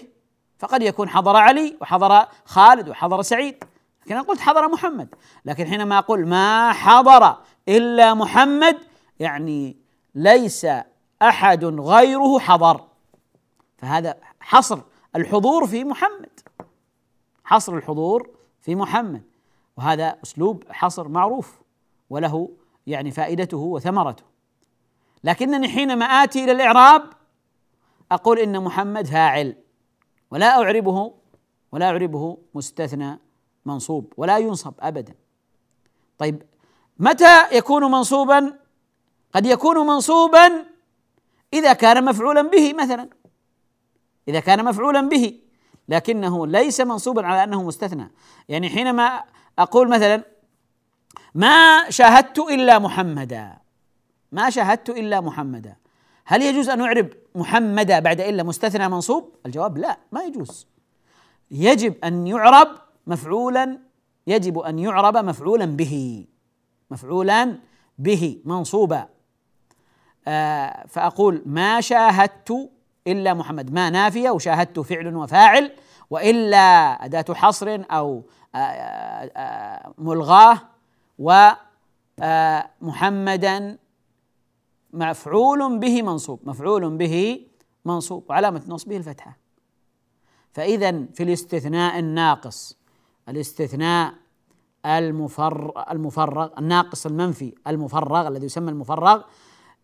فقد 0.58 0.82
يكون 0.82 1.08
حضر 1.08 1.36
علي 1.36 1.76
وحضر 1.80 2.26
خالد 2.44 2.88
وحضر 2.88 3.22
سعيد. 3.22 3.64
لكن 4.02 4.14
أنا 4.14 4.22
قلت 4.22 4.40
حضر 4.40 4.68
محمد. 4.68 5.14
لكن 5.44 5.66
حينما 5.66 5.98
أقول 5.98 6.26
ما 6.26 6.72
حضر 6.72 7.36
إلا 7.68 8.14
محمد 8.14 8.78
يعني 9.20 9.76
ليس 10.14 10.66
أحد 11.22 11.64
غيره 11.64 12.38
حضر. 12.38 12.80
فهذا 13.78 14.14
حصر 14.40 14.78
الحضور 15.16 15.66
في 15.66 15.84
محمد. 15.84 16.40
حصر 17.44 17.74
الحضور 17.76 18.30
في 18.60 18.74
محمد. 18.74 19.22
وهذا 19.76 20.16
أسلوب 20.24 20.64
حصر 20.70 21.08
معروف 21.08 21.60
وله 22.10 22.50
يعني 22.86 23.10
فائدته 23.10 23.58
وثمرته. 23.58 24.29
لكنني 25.24 25.68
حينما 25.68 26.04
آتي 26.04 26.44
إلى 26.44 26.52
الإعراب 26.52 27.10
أقول 28.12 28.38
إن 28.38 28.64
محمد 28.64 29.06
فاعل 29.06 29.56
ولا 30.30 30.62
أعربه 30.62 31.14
ولا 31.72 31.86
أعربه 31.86 32.38
مستثنى 32.54 33.18
منصوب 33.66 34.12
ولا 34.16 34.38
ينصب 34.38 34.74
ابدا. 34.80 35.14
طيب 36.18 36.42
متى 36.98 37.56
يكون 37.56 37.90
منصوبا؟ 37.90 38.58
قد 39.32 39.46
يكون 39.46 39.86
منصوبا 39.86 40.66
إذا 41.52 41.72
كان 41.72 42.04
مفعولا 42.04 42.42
به 42.42 42.72
مثلا. 42.72 43.08
إذا 44.28 44.40
كان 44.40 44.64
مفعولا 44.64 45.00
به 45.00 45.40
لكنه 45.88 46.46
ليس 46.46 46.80
منصوبا 46.80 47.26
على 47.26 47.44
أنه 47.44 47.62
مستثنى. 47.62 48.10
يعني 48.48 48.68
حينما 48.68 49.22
أقول 49.58 49.88
مثلا 49.88 50.24
ما 51.34 51.90
شاهدت 51.90 52.38
إلا 52.38 52.78
محمدا. 52.78 53.59
ما 54.32 54.50
شاهدت 54.50 54.90
إلا 54.90 55.20
محمدا. 55.20 55.76
هل 56.24 56.42
يجوز 56.42 56.68
أن 56.68 56.80
أعرب 56.80 57.08
محمدا 57.34 57.98
بعد 57.98 58.20
إلا 58.20 58.42
مستثنى 58.42 58.88
منصوب؟ 58.88 59.34
الجواب 59.46 59.78
لا 59.78 59.98
ما 60.12 60.22
يجوز. 60.22 60.66
يجب 61.50 62.04
أن 62.04 62.26
يعرب 62.26 62.68
مفعولا 63.06 63.78
يجب 64.26 64.58
أن 64.58 64.78
يعرب 64.78 65.16
مفعولا 65.16 65.64
به 65.64 66.26
مفعولا 66.90 67.58
به 67.98 68.42
منصوبا. 68.44 69.08
آه 70.28 70.86
فأقول 70.88 71.42
ما 71.46 71.80
شاهدت 71.80 72.70
إلا 73.06 73.34
محمد. 73.34 73.72
ما 73.72 73.90
نافية 73.90 74.30
وشاهدت 74.30 74.80
فعل 74.80 75.16
وفاعل 75.16 75.72
وإلا 76.10 76.58
أداة 77.04 77.34
حصر 77.34 77.82
أو 77.90 78.24
آه 78.54 78.58
آه 78.58 79.94
ملغاة 79.98 80.60
ومحمدا 82.82 83.78
مفعول 84.92 85.78
به 85.78 86.02
منصوب 86.02 86.40
مفعول 86.44 86.96
به 86.96 87.46
منصوب 87.84 88.24
وعلامة 88.28 88.62
نصبه 88.68 88.96
الفتحة. 88.96 89.36
فإذا 90.52 91.04
في 91.14 91.22
الاستثناء 91.22 91.98
الناقص 91.98 92.78
الاستثناء 93.28 94.14
المفرغ 94.86 95.82
المفرغ 95.90 96.48
الناقص 96.58 97.06
المنفي 97.06 97.54
المفرغ 97.66 98.28
الذي 98.28 98.46
يسمى 98.46 98.70
المفرغ 98.70 99.22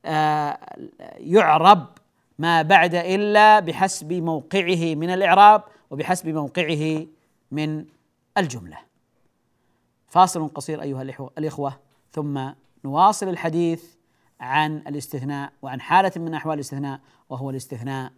آه 0.05 0.59
يعرب 1.17 1.87
ما 2.39 2.63
بعد 2.63 2.95
إلا 2.95 3.61
بحسب 3.61 4.13
موقعه 4.13 4.95
من 4.95 5.11
الإعراب 5.11 5.63
وبحسب 5.91 6.29
موقعه 6.29 7.07
من 7.51 7.85
الجملة. 8.39 8.79
فاصل 10.09 10.49
قصير 10.49 10.83
أيها 10.83 11.03
الإخوة 11.39 11.79
ثم 12.13 12.51
نواصل 12.85 13.29
الحديث 13.29 13.96
عن 14.41 14.77
الاستثناء 14.77 15.53
وعن 15.63 15.81
حالة 15.81 16.13
من 16.17 16.35
أحوال 16.35 16.55
الاستثناء 16.55 17.01
وهو 17.29 17.51
الاستثناء 17.51 18.13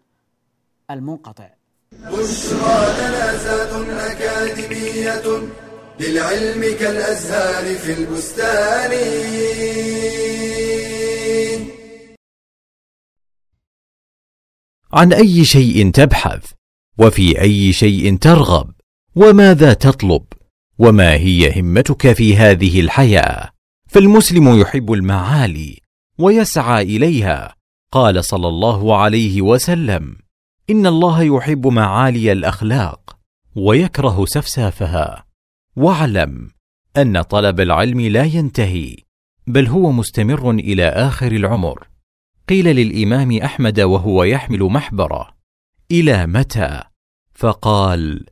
المنقطع. 0.90 1.50
بشرى 1.92 2.78
لنا 2.98 3.33
أكاديمية 4.12 5.48
للعلم 6.00 6.76
كالأزهار 6.81 7.74
في 7.74 7.92
البستان. 7.92 8.92
عن 14.92 15.12
أي 15.12 15.44
شيء 15.44 15.90
تبحث 15.90 16.52
وفي 16.98 17.40
أي 17.40 17.72
شيء 17.72 18.16
ترغب 18.16 18.70
وماذا 19.16 19.72
تطلب 19.72 20.24
وما 20.78 21.14
هي 21.14 21.61
همتك 21.61 22.12
في 22.12 22.37
هذه 22.37 22.81
الحياة. 22.81 23.50
فالمسلم 23.88 24.61
يحب 24.61 24.92
المعالي 24.92 25.88
ويسعى 26.18 26.83
إليها. 26.83 27.54
قال 27.92 28.24
صلى 28.24 28.48
الله 28.48 28.96
عليه 28.96 29.42
وسلم 29.42 30.16
إن 30.70 30.87
الله 30.87 31.22
يحب 31.22 31.66
معالي 31.66 32.33
الأخلاق 32.33 33.18
ويكره 33.57 34.24
سفسافها. 34.24 35.24
واعلم 35.76 36.50
أن 36.96 37.22
طلب 37.22 37.61
العلم 37.61 38.00
لا 38.00 38.24
ينتهي 38.24 38.96
بل 39.46 39.66
هو 39.66 39.92
مستمر 39.92 40.50
إلى 40.50 40.88
آخر 40.88 41.33
العمر. 41.33 41.88
قيل 42.48 42.64
للإمام 42.64 43.33
أحمد 43.33 43.81
وهو 43.81 44.24
يحمل 44.24 44.62
محبره 44.62 45.28
إلى 45.90 46.26
متى؟ 46.26 46.83
فقال 47.35 48.26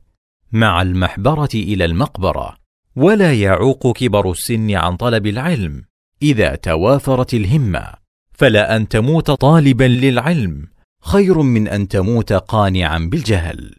مع 0.51 0.81
المحبرة 0.81 1.49
إلى 1.53 1.85
المقبرة 1.85 2.57
ولا 2.95 3.33
يعوق 3.33 3.97
كبر 3.97 4.31
السن 4.31 4.75
عن 4.75 4.95
طلب 4.95 5.27
العلم. 5.27 5.83
إذا 6.21 6.55
توافرت 6.55 7.33
الهمة. 7.33 7.93
فلا 8.33 8.75
أن 8.75 8.87
تموت 8.87 9.31
طالبا 9.31 9.83
للعلم. 9.83 10.67
خير 11.01 11.41
من 11.41 11.67
أن 11.67 11.87
تموت 11.87 12.33
قانعا 12.33 12.97
بالجهل. 12.97 13.75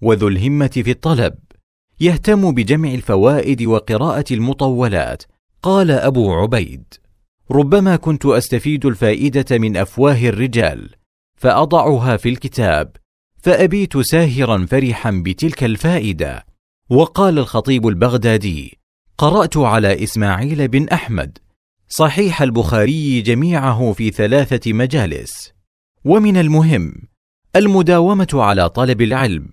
وذو 0.00 0.28
الهمة 0.28 0.66
في 0.66 0.90
الطلب. 0.90 1.34
يهتم 2.00 2.52
بجمع 2.54 2.94
الفوائد 2.94 3.62
وقراءة 3.62 4.24
المطولات. 4.30 5.22
قال 5.62 5.90
أبو 5.90 6.32
عبيد. 6.32 6.84
ربما 7.50 7.96
كنت 7.96 8.26
أستفيد 8.26 8.86
الفائدة 8.86 9.58
من 9.58 9.76
أفواه 9.76 10.28
الرجال. 10.28 10.90
فأضعها 11.36 12.16
في 12.16 12.28
الكتاب. 12.28 12.96
فأبيت 13.42 13.98
ساهرا 13.98 14.66
فرحا 14.66 15.10
بتلك 15.10 15.64
الفائدة. 15.64 16.46
وقال 16.90 17.38
الخطيب 17.38 17.88
البغدادي. 17.88 18.78
قرأت 19.18 19.56
على 19.56 20.02
إسماعيل 20.02 20.68
بن 20.68 20.88
أحمد. 20.88 21.38
صحيح 21.88 22.42
البخاري 22.42 23.20
جميعه 23.20 23.92
في 23.92 24.10
ثلاثة 24.10 24.72
مجالس. 24.72 25.52
ومن 26.04 26.36
المهم 26.36 26.94
المداومة 27.56 28.28
على 28.34 28.68
طلب 28.68 29.02
العلم 29.02 29.48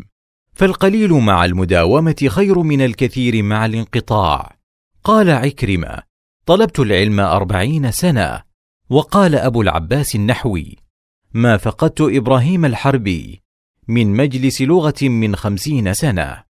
فالقليل 0.54 1.14
مع 1.14 1.46
المداومة 1.46 2.16
خير 2.28 2.60
من 2.60 2.82
الكثير 2.82 3.44
مع 3.44 3.66
الانقطاع. 3.66 4.58
قال 5.04 5.30
عكرمة 5.30 6.04
طلبت 6.46 6.80
العلم 6.80 7.20
أربعين 7.20 7.92
سنة. 7.92 8.42
وقال 8.90 9.36
أبو 9.36 9.62
العباس 9.62 10.16
النحوي 10.16 10.78
ما 11.34 11.58
فقدت 11.58 12.02
إبراهيم 12.02 12.66
الحربي 12.66 13.42
من 13.88 14.08
مجلس 14.08 14.62
لغة 14.62 15.02
من 15.02 15.36
خمسين 15.36 15.94
سنة. 15.94 16.44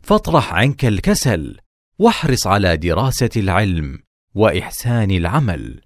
فاطرح 0.00 0.54
عنك 0.54 0.84
الكسل 0.84 1.58
واحرص 1.98 2.46
على 2.46 2.76
دراسة 2.76 3.30
العلم. 3.36 4.07
وإحسان 4.38 5.10
العمل. 5.10 5.80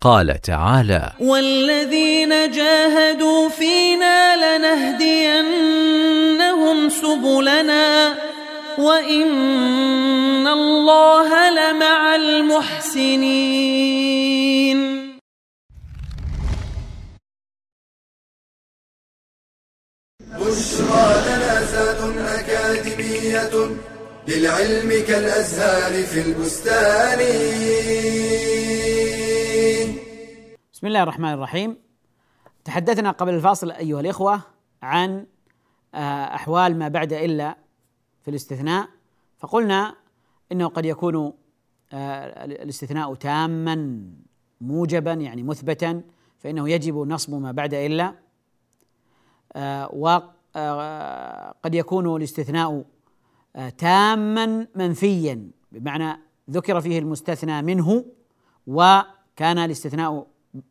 قال 0.00 0.40
تعالى 0.40 1.12
والذين 1.20 2.50
جاهدوا 2.50 3.48
فينا 3.48 4.18
لنهدينهم 4.36 5.68
سبلنا 6.88 8.14
وإن 8.78 10.46
الله 10.46 11.50
لمع 11.50 12.14
المحسنين. 12.14 13.64
بشرى 20.40 21.08
لنا 21.26 21.54
أكاديمية 22.40 23.54
للعلم 24.28 24.88
كالأزهار 24.88 26.02
في 26.02 26.20
البستان. 26.20 27.18
بسم 30.72 30.86
الله 30.86 31.02
الرحمن 31.02 31.32
الرحيم. 31.32 31.76
تحدثنا 32.64 33.10
قبل 33.10 33.34
الفاصل 33.34 33.70
أيها 33.70 34.00
الإخوة 34.00 34.40
عن 34.82 35.26
آه، 35.94 36.34
أحوال 36.34 36.78
ما 36.78 36.88
بعد 36.88 37.12
إلا 37.12 37.56
في 38.22 38.30
الاستثناء. 38.30 38.88
فقلنا 39.38 39.94
إنه 40.52 40.68
قد 40.68 40.84
يكون 40.84 41.32
آه، 41.92 42.44
الاستثناء 42.44 43.14
تاما 43.14 44.00
موجبا 44.60 45.12
يعني 45.12 45.42
مثبتا 45.42 46.02
فإنه 46.38 46.70
يجب 46.70 46.96
نصب 46.96 47.34
ما 47.34 47.52
بعد 47.52 47.74
إلا. 47.74 48.14
آه، 49.56 49.94
وقد 49.94 51.74
يكون 51.74 52.16
الاستثناء 52.16 52.84
تاما 53.78 54.66
منفيا 54.74 55.50
بمعنى 55.72 56.20
ذكر 56.50 56.80
فيه 56.80 56.98
المستثنى 56.98 57.62
منه 57.62 58.04
وكان 58.66 59.58
الاستثناء 59.58 60.26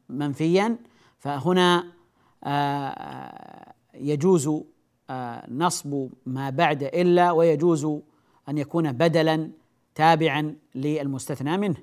منفيا 0.10 0.78
فهنا 1.20 1.94
آه، 2.44 3.74
يجوز 3.94 4.50
نصب 5.50 6.10
ما 6.26 6.50
بعد 6.50 6.84
إلا 6.84 7.32
ويجوز 7.32 7.86
أن 8.50 8.58
يكون 8.58 8.92
بدلا 8.92 9.52
تابعا 9.96 10.56
للمستثنى 10.76 11.58
منه. 11.58 11.76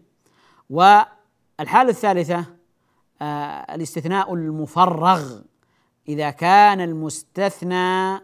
الحالة 1.61 1.91
الثالثة 1.91 2.45
آه 3.23 3.75
الاستثناء 3.75 4.35
المفرغ 4.35 5.41
إذا 6.09 6.31
كان 6.31 6.81
المستثنى 6.81 8.21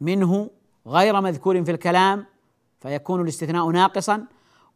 منه 0.00 0.50
غير 0.86 1.20
مذكور 1.20 1.64
في 1.64 1.70
الكلام 1.70 2.26
فيكون 2.80 3.20
الاستثناء 3.20 3.70
ناقصا 3.70 4.26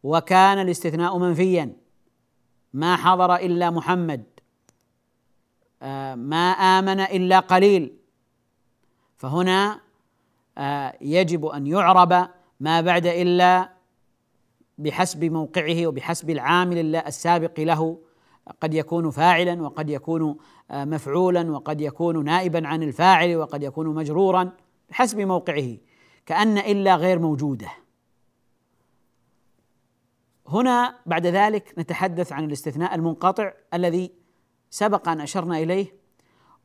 وكان 0.03 0.59
الاستثناء 0.59 1.17
منفيا. 1.17 1.73
ما 2.73 2.95
حضر 2.95 3.35
إلا 3.35 3.69
محمد. 3.69 4.23
آه، 5.81 6.15
ما 6.15 6.51
آمن 6.51 6.99
إلا 6.99 7.39
قليل. 7.39 7.97
فهنا 9.17 9.79
آه، 10.57 10.97
يجب 11.01 11.45
أن 11.45 11.67
يعرب 11.67 12.27
ما 12.59 12.81
بعد 12.81 13.05
إلا 13.05 13.69
بحسب 14.77 15.23
موقعه 15.23 15.87
وبحسب 15.87 16.29
العامل 16.29 16.95
السابق 16.95 17.59
له. 17.59 17.99
قد 18.61 18.73
يكون 18.73 19.11
فاعلا 19.11 19.61
وقد 19.61 19.89
يكون 19.89 20.37
آه، 20.71 20.85
مفعولا 20.85 21.51
وقد 21.51 21.81
يكون 21.81 22.23
نائبا 22.23 22.67
عن 22.67 22.83
الفاعل 22.83 23.35
وقد 23.35 23.63
يكون 23.63 23.95
مجرورا 23.95 24.51
بحسب 24.89 25.19
موقعه. 25.19 25.77
كأن 26.25 26.57
إلا 26.57 26.95
غير 26.95 27.19
موجودة. 27.19 27.71
هنا 30.47 30.99
بعد 31.05 31.27
ذلك 31.27 31.73
نتحدث 31.77 32.31
عن 32.31 32.43
الاستثناء 32.43 32.95
المنقطع 32.95 33.53
الذي 33.73 34.11
سبق 34.69 35.09
أن 35.09 35.21
أشرنا 35.21 35.57
إليه 35.57 35.95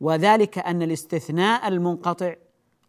وذلك 0.00 0.58
أن 0.58 0.82
الاستثناء 0.82 1.68
المنقطع 1.68 2.34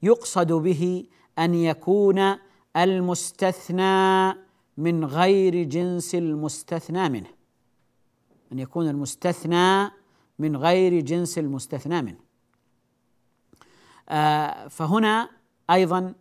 يقصد 0.04 0.52
به 0.52 1.06
أن 1.40 1.54
يكون 1.54 2.36
المستثنى 2.78 4.30
من 4.78 5.06
غير 5.06 5.64
جنس 5.64 6.16
المستثنى 6.16 7.10
منه. 7.10 7.30
أن 8.52 8.60
يكون 8.60 8.90
المستثنى 8.90 9.92
من 10.40 10.58
غير 10.58 11.00
جنس 11.00 11.38
المستثنى 11.38 12.02
منه. 12.02 12.20
آه 14.10 14.68
فهنا 14.68 15.30
أيضا 15.70 16.14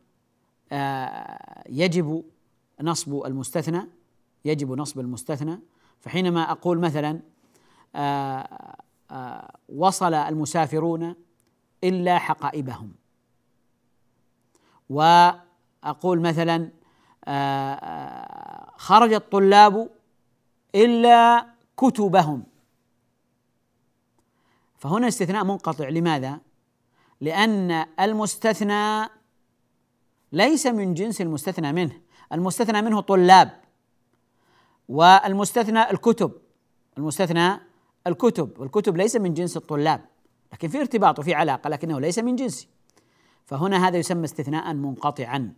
يجب 1.68 2.24
نصب 2.80 3.22
المستثنى 3.26 3.86
يجب 4.44 4.72
نصب 4.72 5.00
المستثنى. 5.00 5.58
فحينما 6.00 6.50
أقول 6.50 6.78
مثلا 6.78 7.20
آه 7.94 8.76
آه 9.10 9.56
وصل 9.68 10.14
المسافرون 10.14 11.14
إلا 11.84 12.18
حقائبهم 12.18 12.92
وأقول 14.90 16.20
مثلا 16.20 16.70
آه، 17.24 17.74
آه، 17.74 18.72
خرج 18.76 19.12
الطلاب 19.12 19.90
إلا 20.74 21.46
كتبهم. 21.76 22.42
فهنا 24.78 25.08
استثناء 25.08 25.44
منقطع. 25.44 25.88
لماذا؟ 25.88 26.40
لأن 27.20 27.86
المستثنى 28.00 29.08
ليس 30.32 30.66
من 30.66 30.94
جنس 30.94 31.20
المستثنى 31.20 31.72
منه. 31.72 32.00
المستثنى 32.32 32.82
منه 32.82 33.00
طلاب 33.00 33.60
والمستثنى 34.88 35.90
الكتب. 35.90 36.32
المستثنى 36.98 37.60
الكتب. 38.06 38.60
والكتب 38.60 38.96
ليس 38.96 39.16
من 39.16 39.34
جنس 39.34 39.56
الطلاب 39.56 40.04
لكن 40.52 40.68
في 40.68 40.80
ارتباط 40.80 41.18
وفي 41.18 41.34
علاقة 41.34 41.70
لكنه 41.70 42.00
ليس 42.00 42.18
من 42.18 42.36
جنسي. 42.36 42.68
فهنا 43.44 43.88
هذا 43.88 43.98
يسمى 43.98 44.24
استثناء 44.24 44.74
منقطعا. 44.74 45.52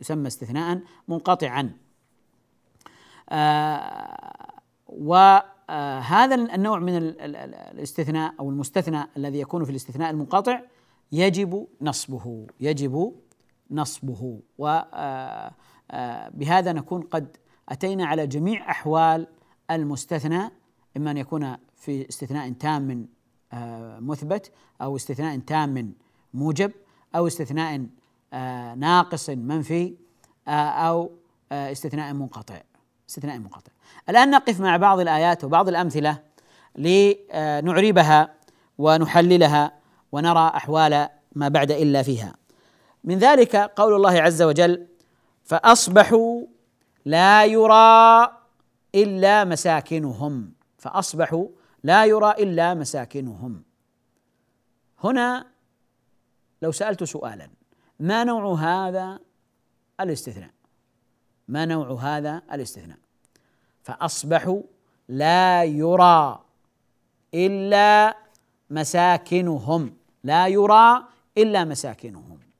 يسمى 0.00 0.26
استثناء 0.26 0.80
منقطعا. 1.08 1.76
آه 3.30 4.52
وهذا 4.86 6.34
النوع 6.34 6.78
من 6.78 6.96
الاستثناء 6.96 8.34
أو 8.40 8.50
المستثنى 8.50 9.08
الذي 9.16 9.40
يكون 9.40 9.64
في 9.64 9.70
الاستثناء 9.70 10.10
المنقطع 10.10 10.60
يجب 11.12 11.66
نصبه. 11.80 12.46
يجب 12.60 13.14
نصبه. 13.72 14.40
وبهذا 14.58 15.50
آه، 15.92 16.70
آه، 16.70 16.72
نكون 16.72 17.02
قد 17.02 17.36
أتينا 17.68 18.06
على 18.06 18.26
جميع 18.26 18.70
أحوال 18.70 19.26
المستثنى 19.70 20.50
إما 20.96 21.10
أن 21.10 21.16
يكون 21.16 21.56
في 21.76 22.08
استثناء 22.08 22.52
تام 22.52 23.08
آه، 23.52 23.98
مثبت 24.00 24.52
أو 24.80 24.96
استثناء 24.96 25.38
تام 25.38 25.94
موجب 26.34 26.72
أو 27.14 27.26
استثناء 27.26 27.86
ناقص 28.76 29.30
منفي 29.30 29.94
أو 30.48 31.10
استثناء 31.52 32.12
منقطع 32.12 32.60
استثناء 33.08 33.38
منقطع. 33.38 33.72
الآن 34.08 34.30
نقف 34.30 34.60
مع 34.60 34.76
بعض 34.76 35.00
الآيات 35.00 35.44
وبعض 35.44 35.68
الأمثلة 35.68 36.18
لنعربها 36.76 38.34
ونحللها 38.78 39.72
ونرى 40.12 40.52
أحوال 40.56 41.08
ما 41.34 41.48
بعد 41.48 41.70
إلا 41.70 42.02
فيها. 42.02 42.34
من 43.04 43.18
ذلك 43.18 43.56
قول 43.56 43.94
الله 43.94 44.22
عز 44.22 44.42
وجل 44.42 44.86
فأصبحوا 45.44 46.46
لا 47.04 47.44
يرى 47.44 48.38
إلا 48.94 49.44
مساكنهم. 49.44 50.52
فأصبحوا 50.78 51.48
لا 51.82 52.04
يرى 52.04 52.30
إلا 52.30 52.74
مساكنهم. 52.74 53.62
هنا 55.04 55.46
لو 56.62 56.72
سألت 56.72 57.04
سؤالا 57.04 57.50
ما 58.00 58.24
نوع 58.24 58.54
هذا 58.54 59.18
الاستثناء؟ 60.00 60.50
ما 61.48 61.64
نوع 61.64 61.92
هذا 62.02 62.42
الاستثناء؟ 62.52 62.98
فأصبحوا 63.82 64.62
لا 65.08 65.64
يرى 65.64 66.44
إلا 67.34 68.16
مساكنهم. 68.70 69.96
لا 70.24 70.46
يرى 70.46 71.04
إلا 71.38 71.64
مساكنهم. 71.64 72.51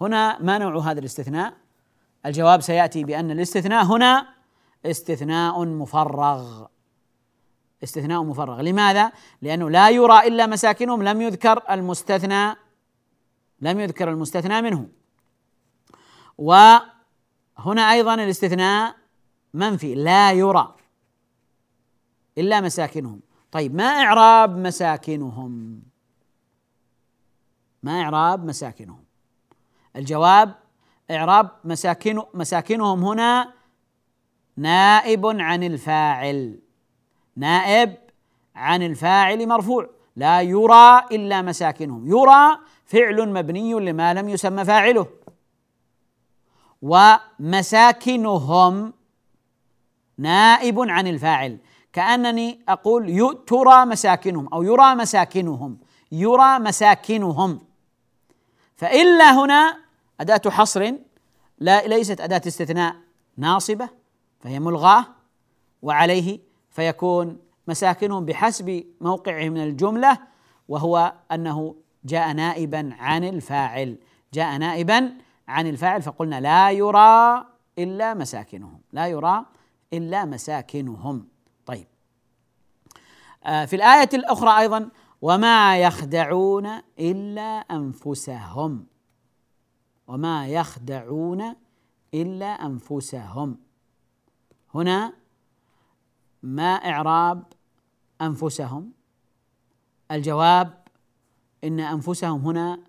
هنا 0.00 0.42
ما 0.42 0.58
نوع 0.58 0.78
هذا 0.78 1.00
الاستثناء؟ 1.00 1.54
الجواب 2.26 2.60
سيأتي 2.60 3.04
بأن 3.04 3.30
الاستثناء 3.30 3.84
هنا 3.84 4.34
استثناء 4.86 5.64
مفرغ. 5.64 6.66
استثناء 7.84 8.22
مفرغ. 8.22 8.60
لماذا؟ 8.60 9.12
لأنه 9.42 9.70
لا 9.70 9.90
يرى 9.90 10.28
إلا 10.28 10.46
مساكنهم 10.46 11.02
لم 11.02 11.20
يذكر 11.20 11.62
المستثنى 11.70 12.54
لم 13.60 13.80
يذكر 13.80 14.10
المستثنى 14.10 14.62
منه. 14.62 14.88
وهنا 16.38 17.92
أيضا 17.92 18.14
الاستثناء 18.14 18.96
منفي 19.54 19.94
لا 19.94 20.32
يرى 20.32 20.76
إلا 22.38 22.60
مساكنهم. 22.60 23.20
طيب 23.52 23.74
ما 23.74 23.84
إعراب 23.84 24.56
مساكنهم؟ 24.58 25.82
ما 27.82 28.02
إعراب 28.02 28.44
مساكنهم؟ 28.44 29.03
الجواب 29.96 30.54
إعراب 31.10 31.50
مساكن 31.64 32.22
مساكنهم 32.34 33.04
هنا 33.04 33.52
نائب 34.56 35.26
عن 35.26 35.62
الفاعل. 35.62 36.60
نائب 37.36 37.96
عن 38.56 38.82
الفاعل 38.82 39.48
مرفوع. 39.48 39.90
لا 40.16 40.40
يرى 40.40 41.04
إلا 41.12 41.42
مساكنهم. 41.42 42.06
يرى 42.08 42.58
فعل 42.84 43.32
مبني 43.32 43.72
لما 43.74 44.14
لم 44.14 44.28
يسمى 44.28 44.64
فاعله. 44.64 45.06
ومساكنهم 47.40 48.92
نائب 50.18 50.80
عن 50.80 51.06
الفاعل. 51.06 51.58
كأنني 51.92 52.60
أقول 52.68 53.44
ترى 53.46 53.84
مساكنهم 53.84 54.48
أو 54.48 54.62
يرى 54.62 54.94
مساكنهم. 54.94 55.78
يرى 56.12 56.58
مساكنهم. 56.58 57.60
فإلا 58.76 59.44
هنا 59.44 59.83
أداة 60.20 60.50
حصر 60.50 60.92
لا 61.58 61.86
ليست 61.86 62.20
أداة 62.20 62.42
استثناء 62.46 62.96
ناصبة 63.36 63.88
فهي 64.40 64.60
ملغاة 64.60 65.06
وعليه 65.82 66.40
فيكون 66.70 67.38
مساكنهم 67.68 68.24
بحسب 68.24 68.84
موقعه 69.00 69.48
من 69.48 69.62
الجملة 69.62 70.18
وهو 70.68 71.12
أنه 71.32 71.76
جاء 72.04 72.32
نائبا 72.32 72.90
عن 72.98 73.24
الفاعل. 73.24 73.98
جاء 74.34 74.56
نائبا 74.56 75.12
عن 75.48 75.66
الفاعل 75.66 76.02
فقلنا 76.02 76.40
لا 76.40 76.70
يرى 76.70 77.46
إلا 77.78 78.14
مساكنهم. 78.14 78.80
لا 78.92 79.06
يرى 79.06 79.46
إلا 79.92 80.24
مساكنهم. 80.24 81.28
طيب. 81.66 81.86
آه 83.44 83.64
في 83.64 83.76
الآية 83.76 84.08
الأخرى 84.14 84.58
أيضا 84.58 84.88
وما 85.22 85.78
يخدعون 85.78 86.66
إلا 86.98 87.58
أنفسهم. 87.58 88.86
وما 90.06 90.48
يخدعون 90.48 91.54
إلا 92.14 92.46
أنفسهم. 92.46 93.58
هنا 94.74 95.12
ما 96.42 96.74
إعراب 96.74 97.44
أنفسهم؟ 98.20 98.92
الجواب 100.10 100.84
إن 101.64 101.80
أنفسهم 101.80 102.40
هنا 102.40 102.80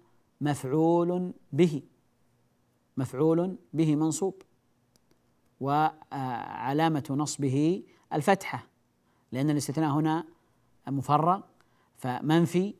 مفعول 0.41 1.33
به 1.53 1.81
مفعول 2.97 3.57
به 3.73 3.95
منصوب 3.95 4.41
وعلامة 5.59 7.03
نصبه 7.09 7.83
الفتحة 8.13 8.67
لأن 9.31 9.49
الاستثناء 9.49 9.91
هنا 9.91 10.25
مفرغ 10.87 11.41
فمنفي 11.97 12.75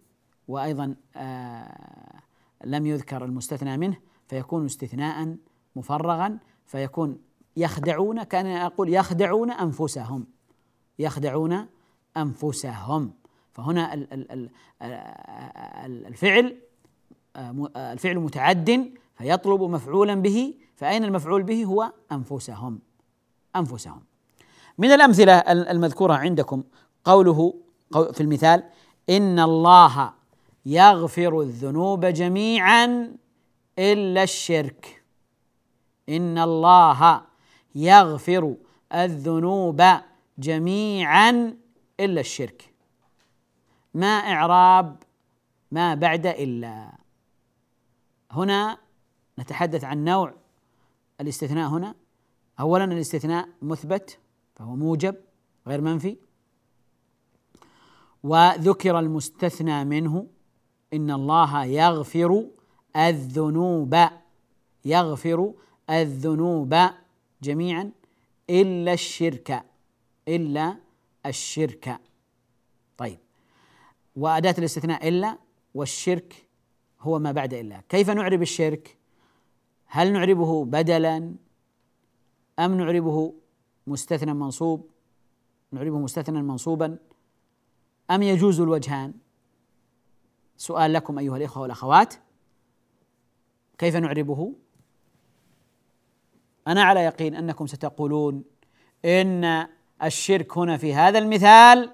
وأيضا 0.48 0.96
آه 1.16 2.22
لم 2.64 2.86
يذكر 2.86 3.26
المستثنى 3.26 3.78
منه. 3.78 3.98
فيكون 4.28 4.66
استثناء 4.66 5.36
مفرغا 5.76 6.38
فيكون 6.66 7.18
يخدعون 7.58 8.24
كان 8.24 8.46
أقول 8.46 8.94
يخدعون 8.94 9.52
أنفسهم. 9.52 10.26
يخدعون 11.00 11.66
أنفسهم. 12.18 13.14
فهنا 13.52 13.94
الفعل 16.08 16.58
الفعل 17.76 18.20
متعد 18.20 18.94
فيطلب 19.16 19.62
مفعولا 19.62 20.16
به. 20.16 20.54
فأين 20.76 21.04
المفعول 21.04 21.44
به؟ 21.44 21.66
هو 21.66 21.92
أنفسهم. 22.12 22.80
أنفسهم. 23.56 24.04
من 24.78 24.92
الأمثلة 24.92 25.34
المذكورة 25.52 26.14
عندكم 26.14 26.64
قوله 27.04 27.54
في 27.92 28.22
المثال 28.22 28.64
إن 29.10 29.40
الله 29.40 30.14
يغفر 30.66 31.42
الذنوب 31.42 32.06
جميعا. 32.06 33.12
إلا 33.80 34.24
الشرك. 34.24 35.04
إن 36.10 36.38
الله 36.38 37.22
يغفر 37.76 38.56
الذنوب 38.94 39.84
جميعا 40.38 41.58
إلا 42.00 42.20
الشرك. 42.22 42.74
ما 43.94 44.08
إعراب 44.08 45.04
ما 45.72 45.96
بعد 45.96 46.26
إلا. 46.26 46.92
هنا 48.32 48.78
نتحدث 49.40 49.84
عن 49.84 50.04
نوع 50.04 50.34
الاستثناء 51.22 51.70
هنا. 51.70 51.96
اولا 52.60 52.84
الاستثناء 52.84 53.50
مثبت 53.62 54.20
فهو 54.56 54.76
موجب 54.76 55.16
غير 55.68 55.82
منفي. 55.82 56.18
وذكر 58.24 59.00
المستثنى 59.00 59.86
منه 59.86 60.28
إن 60.94 61.12
الله 61.12 61.66
يغفر 61.66 62.46
الذنوب. 62.96 63.96
يغفر 64.86 65.54
الذنوب 65.90 66.76
جميعا 67.44 67.92
إلا 68.50 68.94
الشرك 68.94 69.64
إلا 70.28 70.78
الشرك. 71.26 72.00
طيب. 72.98 73.20
وأداة 74.16 74.56
الاستثناء 74.58 75.08
إلا 75.08 75.38
والشرك 75.74 76.46
هو 77.02 77.20
ما 77.20 77.32
بعد 77.32 77.54
إلا. 77.54 77.82
كيف 77.90 78.10
نعرب 78.10 78.42
الشرك؟ 78.42 78.98
هل 79.86 80.14
نعربه 80.14 80.66
بدلا؟ 80.66 81.36
أم 82.60 82.78
نعربه 82.78 83.34
مستثنى 83.88 84.34
منصوب؟ 84.34 84.90
نعربه 85.72 86.00
مستثنى 86.00 86.42
منصوبا؟ 86.42 86.98
أم 88.12 88.24
يجوز 88.24 88.62
الوجهان؟ 88.62 89.14
سؤال 90.58 90.94
لكم 90.94 91.20
أيها 91.20 91.38
الإخوة 91.38 91.64
والأخوات. 91.64 92.14
كيف 93.78 93.96
نعربه؟ 93.96 94.54
أنا 96.68 96.84
على 96.84 97.00
يقين 97.00 97.36
أنكم 97.36 97.68
ستقولون 97.68 98.44
إن 99.06 99.68
الشرك 100.04 100.58
هنا 100.58 100.78
في 100.78 100.94
هذا 100.94 101.20
المثال 101.20 101.92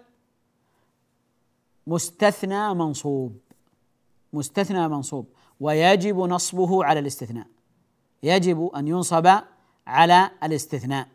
مستثنى 1.88 2.74
منصوب 2.74 3.40
مستثنى 4.34 4.88
منصوب 4.88 5.28
ويجب 5.60 6.20
نصبه 6.20 6.86
على 6.86 7.00
الاستثناء 7.00 7.48
يجب 8.24 8.72
أن 8.76 8.88
ينصب 8.88 9.38
على 9.88 10.32
الاستثناء. 10.44 11.08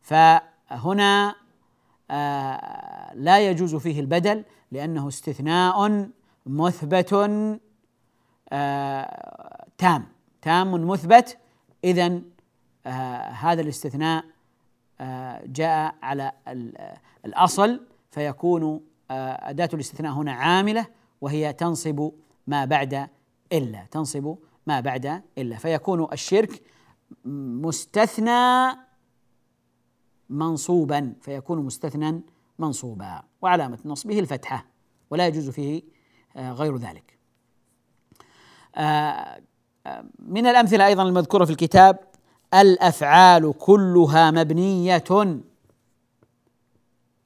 فهنا 0.00 1.34
آه 2.10 3.14
لا 3.14 3.50
يجوز 3.50 3.74
فيه 3.74 4.00
البدل 4.00 4.44
لأنه 4.72 5.08
استثناء 5.08 6.08
مثبت 6.46 7.12
آه 8.52 9.61
تام. 9.78 10.08
تام 10.42 10.86
مثبت. 10.88 11.38
اذا 11.84 12.22
آه 12.86 13.30
هذا 13.30 13.60
الاستثناء 13.60 14.24
آه 15.00 15.42
جاء 15.46 15.94
على 16.02 16.32
الأصل 17.24 17.86
فيكون 18.10 18.80
آه 19.10 19.50
أداة 19.50 19.68
الاستثناء 19.74 20.12
هنا 20.12 20.32
عاملة 20.32 20.86
وهي 21.20 21.52
تنصب 21.52 22.10
ما 22.46 22.64
بعد 22.64 23.08
إلا. 23.52 23.86
تنصب 23.90 24.36
ما 24.66 24.80
بعد 24.80 25.22
إلا. 25.38 25.56
فيكون 25.56 26.12
الشرك 26.12 26.62
مستثنى 27.24 28.76
منصوبا. 30.28 31.14
فيكون 31.20 31.64
مستثنى 31.64 32.20
منصوبا. 32.58 33.22
وعلامة 33.42 33.78
نصبه 33.84 34.18
الفتحة. 34.18 34.66
ولا 35.10 35.26
يجوز 35.26 35.50
فيه 35.50 35.82
غير 36.36 36.76
ذلك. 36.76 37.18
من 40.18 40.46
الأمثلة 40.46 40.86
أيضا 40.86 41.02
المذكورة 41.02 41.44
في 41.44 41.50
الكتاب 41.50 41.98
الأفعال 42.54 43.54
كلها 43.58 44.30
مبنية 44.30 45.04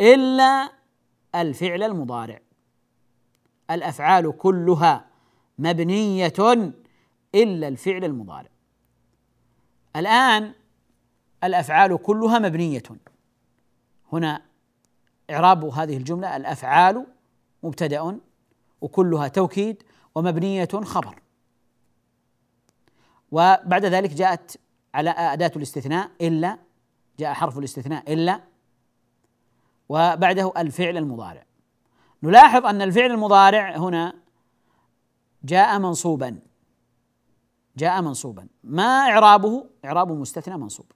إلا 0.01 0.71
الفعل 1.35 1.83
المضارع. 1.83 2.41
الأفعال 3.71 4.37
كلها 4.37 5.05
مبنية 5.59 6.33
إلا 7.35 7.69
الفعل 7.69 8.05
المضارع. 8.05 8.51
الآن 9.97 10.53
الأفعال 11.45 11.97
كلها 12.03 12.39
مبنية. 12.39 12.83
هنا 14.13 14.43
إعراب 15.31 15.65
هذه 15.65 15.97
الجملة 15.97 16.37
الأفعال 16.37 17.07
مبتدأ 17.63 18.21
وكلها 18.81 19.29
توكيد 19.29 19.83
ومبنية 20.15 20.69
خبر. 20.85 21.26
وبعد 23.33 23.85
ذلك 23.85 24.11
جاءت 24.11 24.57
على 24.95 25.11
أداة 25.11 25.53
الاستثناء 25.57 26.11
إلا 26.21 26.59
جاء 27.19 27.33
حرف 27.33 27.59
الاستثناء 27.59 28.13
إلا 28.13 28.41
وبعده 29.89 30.53
الفعل 30.57 30.97
المضارع. 30.97 31.47
نلاحظ 32.23 32.67
أن 32.67 32.83
الفعل 32.83 33.11
المضارع 33.11 33.77
هنا 33.77 34.15
جاء 35.45 35.79
منصوبا. 35.79 36.39
جاء 37.77 38.03
منصوبا. 38.03 38.49
ما 38.65 38.85
إعرابه؟ 38.85 39.67
اعرابه 39.85 40.15
مستثنى 40.15 40.57
منصوب. 40.57 40.93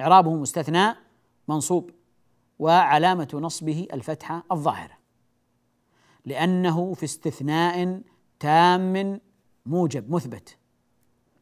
إعرابه 0.00 0.34
مستثنى 0.36 0.94
منصوب. 1.48 1.90
وعلامة 2.58 3.28
نصبه 3.34 3.88
الفتحة 3.92 4.44
الظاهرة. 4.52 4.98
لأنه 6.24 6.94
في 6.94 7.04
استثناء 7.04 8.00
تام 8.40 9.20
موجب 9.66 10.10
مثبت. 10.10 10.56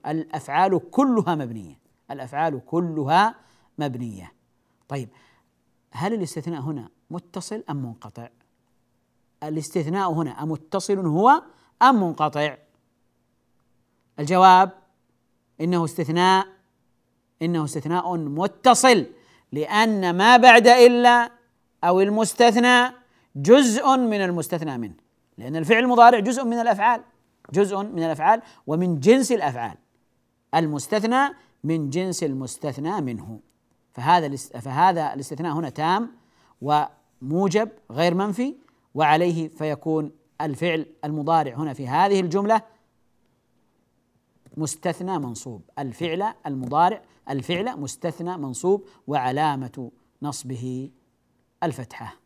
الأفعال 0.07 0.91
كلها 0.91 1.35
مبنية. 1.35 1.79
الأفعال 2.11 2.61
كلها 2.67 3.35
مبنية. 3.79 4.33
طيب 4.89 5.09
هل 5.93 6.15
الاستثناء 6.15 6.61
هنا 6.61 6.89
متصل 7.11 7.65
أم 7.71 7.77
منقطع؟ 7.77 8.29
الاستثناء 9.43 10.13
هنا 10.13 10.43
أمتصل 10.43 10.99
هو 10.99 11.43
أم 11.83 11.95
منقطع؟ 11.95 12.57
الجواب 14.19 14.71
إنه 15.61 15.85
استثناء 15.85 16.47
إنه 17.43 17.65
استثناء 17.65 18.17
متصل 18.17 19.07
لأن 19.53 20.17
ما 20.17 20.37
بعد 20.37 20.67
إلا 20.67 21.31
أو 21.85 22.01
المستثنى 22.01 22.93
جزء 23.37 23.97
من 23.97 24.21
المستثنى 24.21 24.79
منه 24.79 24.95
لأن 25.39 25.57
الفعل 25.57 25.83
المضارع 25.83 26.19
جزء 26.19 26.45
من 26.45 26.59
الأفعال 26.61 27.03
جزء 27.53 27.83
من 27.83 28.03
الأفعال 28.03 28.43
ومن 28.67 29.01
جنس 29.01 29.33
الأفعال. 29.33 29.77
المستثنى 30.55 31.35
من 31.65 31.91
جنس 31.91 32.25
المستثنى 32.25 33.01
منه. 33.01 33.41
فهذا 33.93 34.37
فهذا 34.37 35.15
الاستثناء 35.15 35.53
هنا 35.53 35.69
تام 35.69 36.11
وموجب 36.61 37.69
غير 37.91 38.15
منفي 38.15 38.57
وعليه 38.95 39.49
فيكون 39.49 40.13
الفعل 40.41 40.87
المضارع 41.05 41.55
هنا 41.55 41.73
في 41.73 41.89
هذه 41.89 42.21
الجملة 42.21 42.63
مستثنى 44.57 45.19
منصوب. 45.19 45.63
الفعل 45.79 46.35
المضارع 46.47 47.03
الفعل 47.31 47.81
مستثنى 47.81 48.37
منصوب 48.37 48.85
وعلامة 49.07 49.91
نصبه 50.23 50.91
الفتحة. 51.63 52.17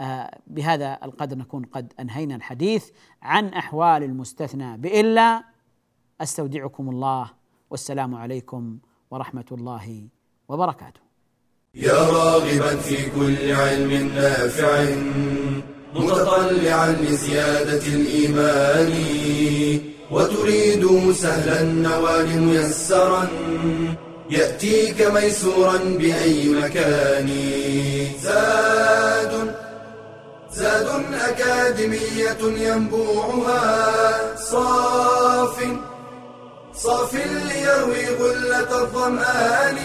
آه 0.00 0.38
بهذا 0.46 0.98
القدر 1.04 1.38
نكون 1.38 1.64
قد 1.64 1.92
أنهينا 2.00 2.34
الحديث 2.34 2.90
عن 3.22 3.48
أحوال 3.48 4.02
المستثنى. 4.02 4.76
بإلا 4.76 5.53
أستودعكم 6.20 6.88
الله 6.88 7.30
والسلام 7.70 8.14
عليكم 8.14 8.78
ورحمة 9.10 9.44
الله 9.52 10.08
وبركاته. 10.48 11.00
يا 11.74 11.92
راغبا 11.92 12.76
في 12.76 13.10
كل 13.10 13.52
علم 13.52 13.92
نافع 14.14 14.84
متطلعا 15.94 16.92
لزيادة 16.92 17.86
الإيمان 17.86 18.92
وتريد 20.10 21.12
سهلا 21.12 21.60
النوال 21.60 22.42
ميسرا 22.42 23.28
يأتيك 24.30 25.02
ميسورا 25.02 25.78
بأي 25.78 26.48
مكان. 26.48 27.28
زاد 28.22 29.54
زاد 30.52 30.88
أكاديمية 31.14 32.42
ينبوعها 32.68 34.36
صاف 34.36 35.56
صاف 36.76 37.14
ليروي 37.14 38.06
غلة 38.20 38.82
الظمآن 38.82 39.78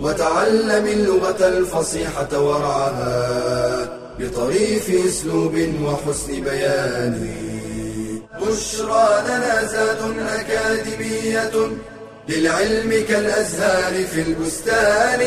وتعلم 0.00 0.86
اللغة 0.86 1.48
الفصيحة 1.48 2.38
ورعاها 2.40 3.98
بطريف 4.18 4.90
أسلوب 5.06 5.54
وحسن 5.84 6.40
بيان. 6.40 7.34
بشرى 8.40 9.22
لنا 9.26 9.64
زاد 9.64 9.98
أكاديمية 10.18 11.70
للعلم 12.28 13.04
كالأزهار 13.08 14.04
في 14.04 14.20
البستان. 14.20 15.20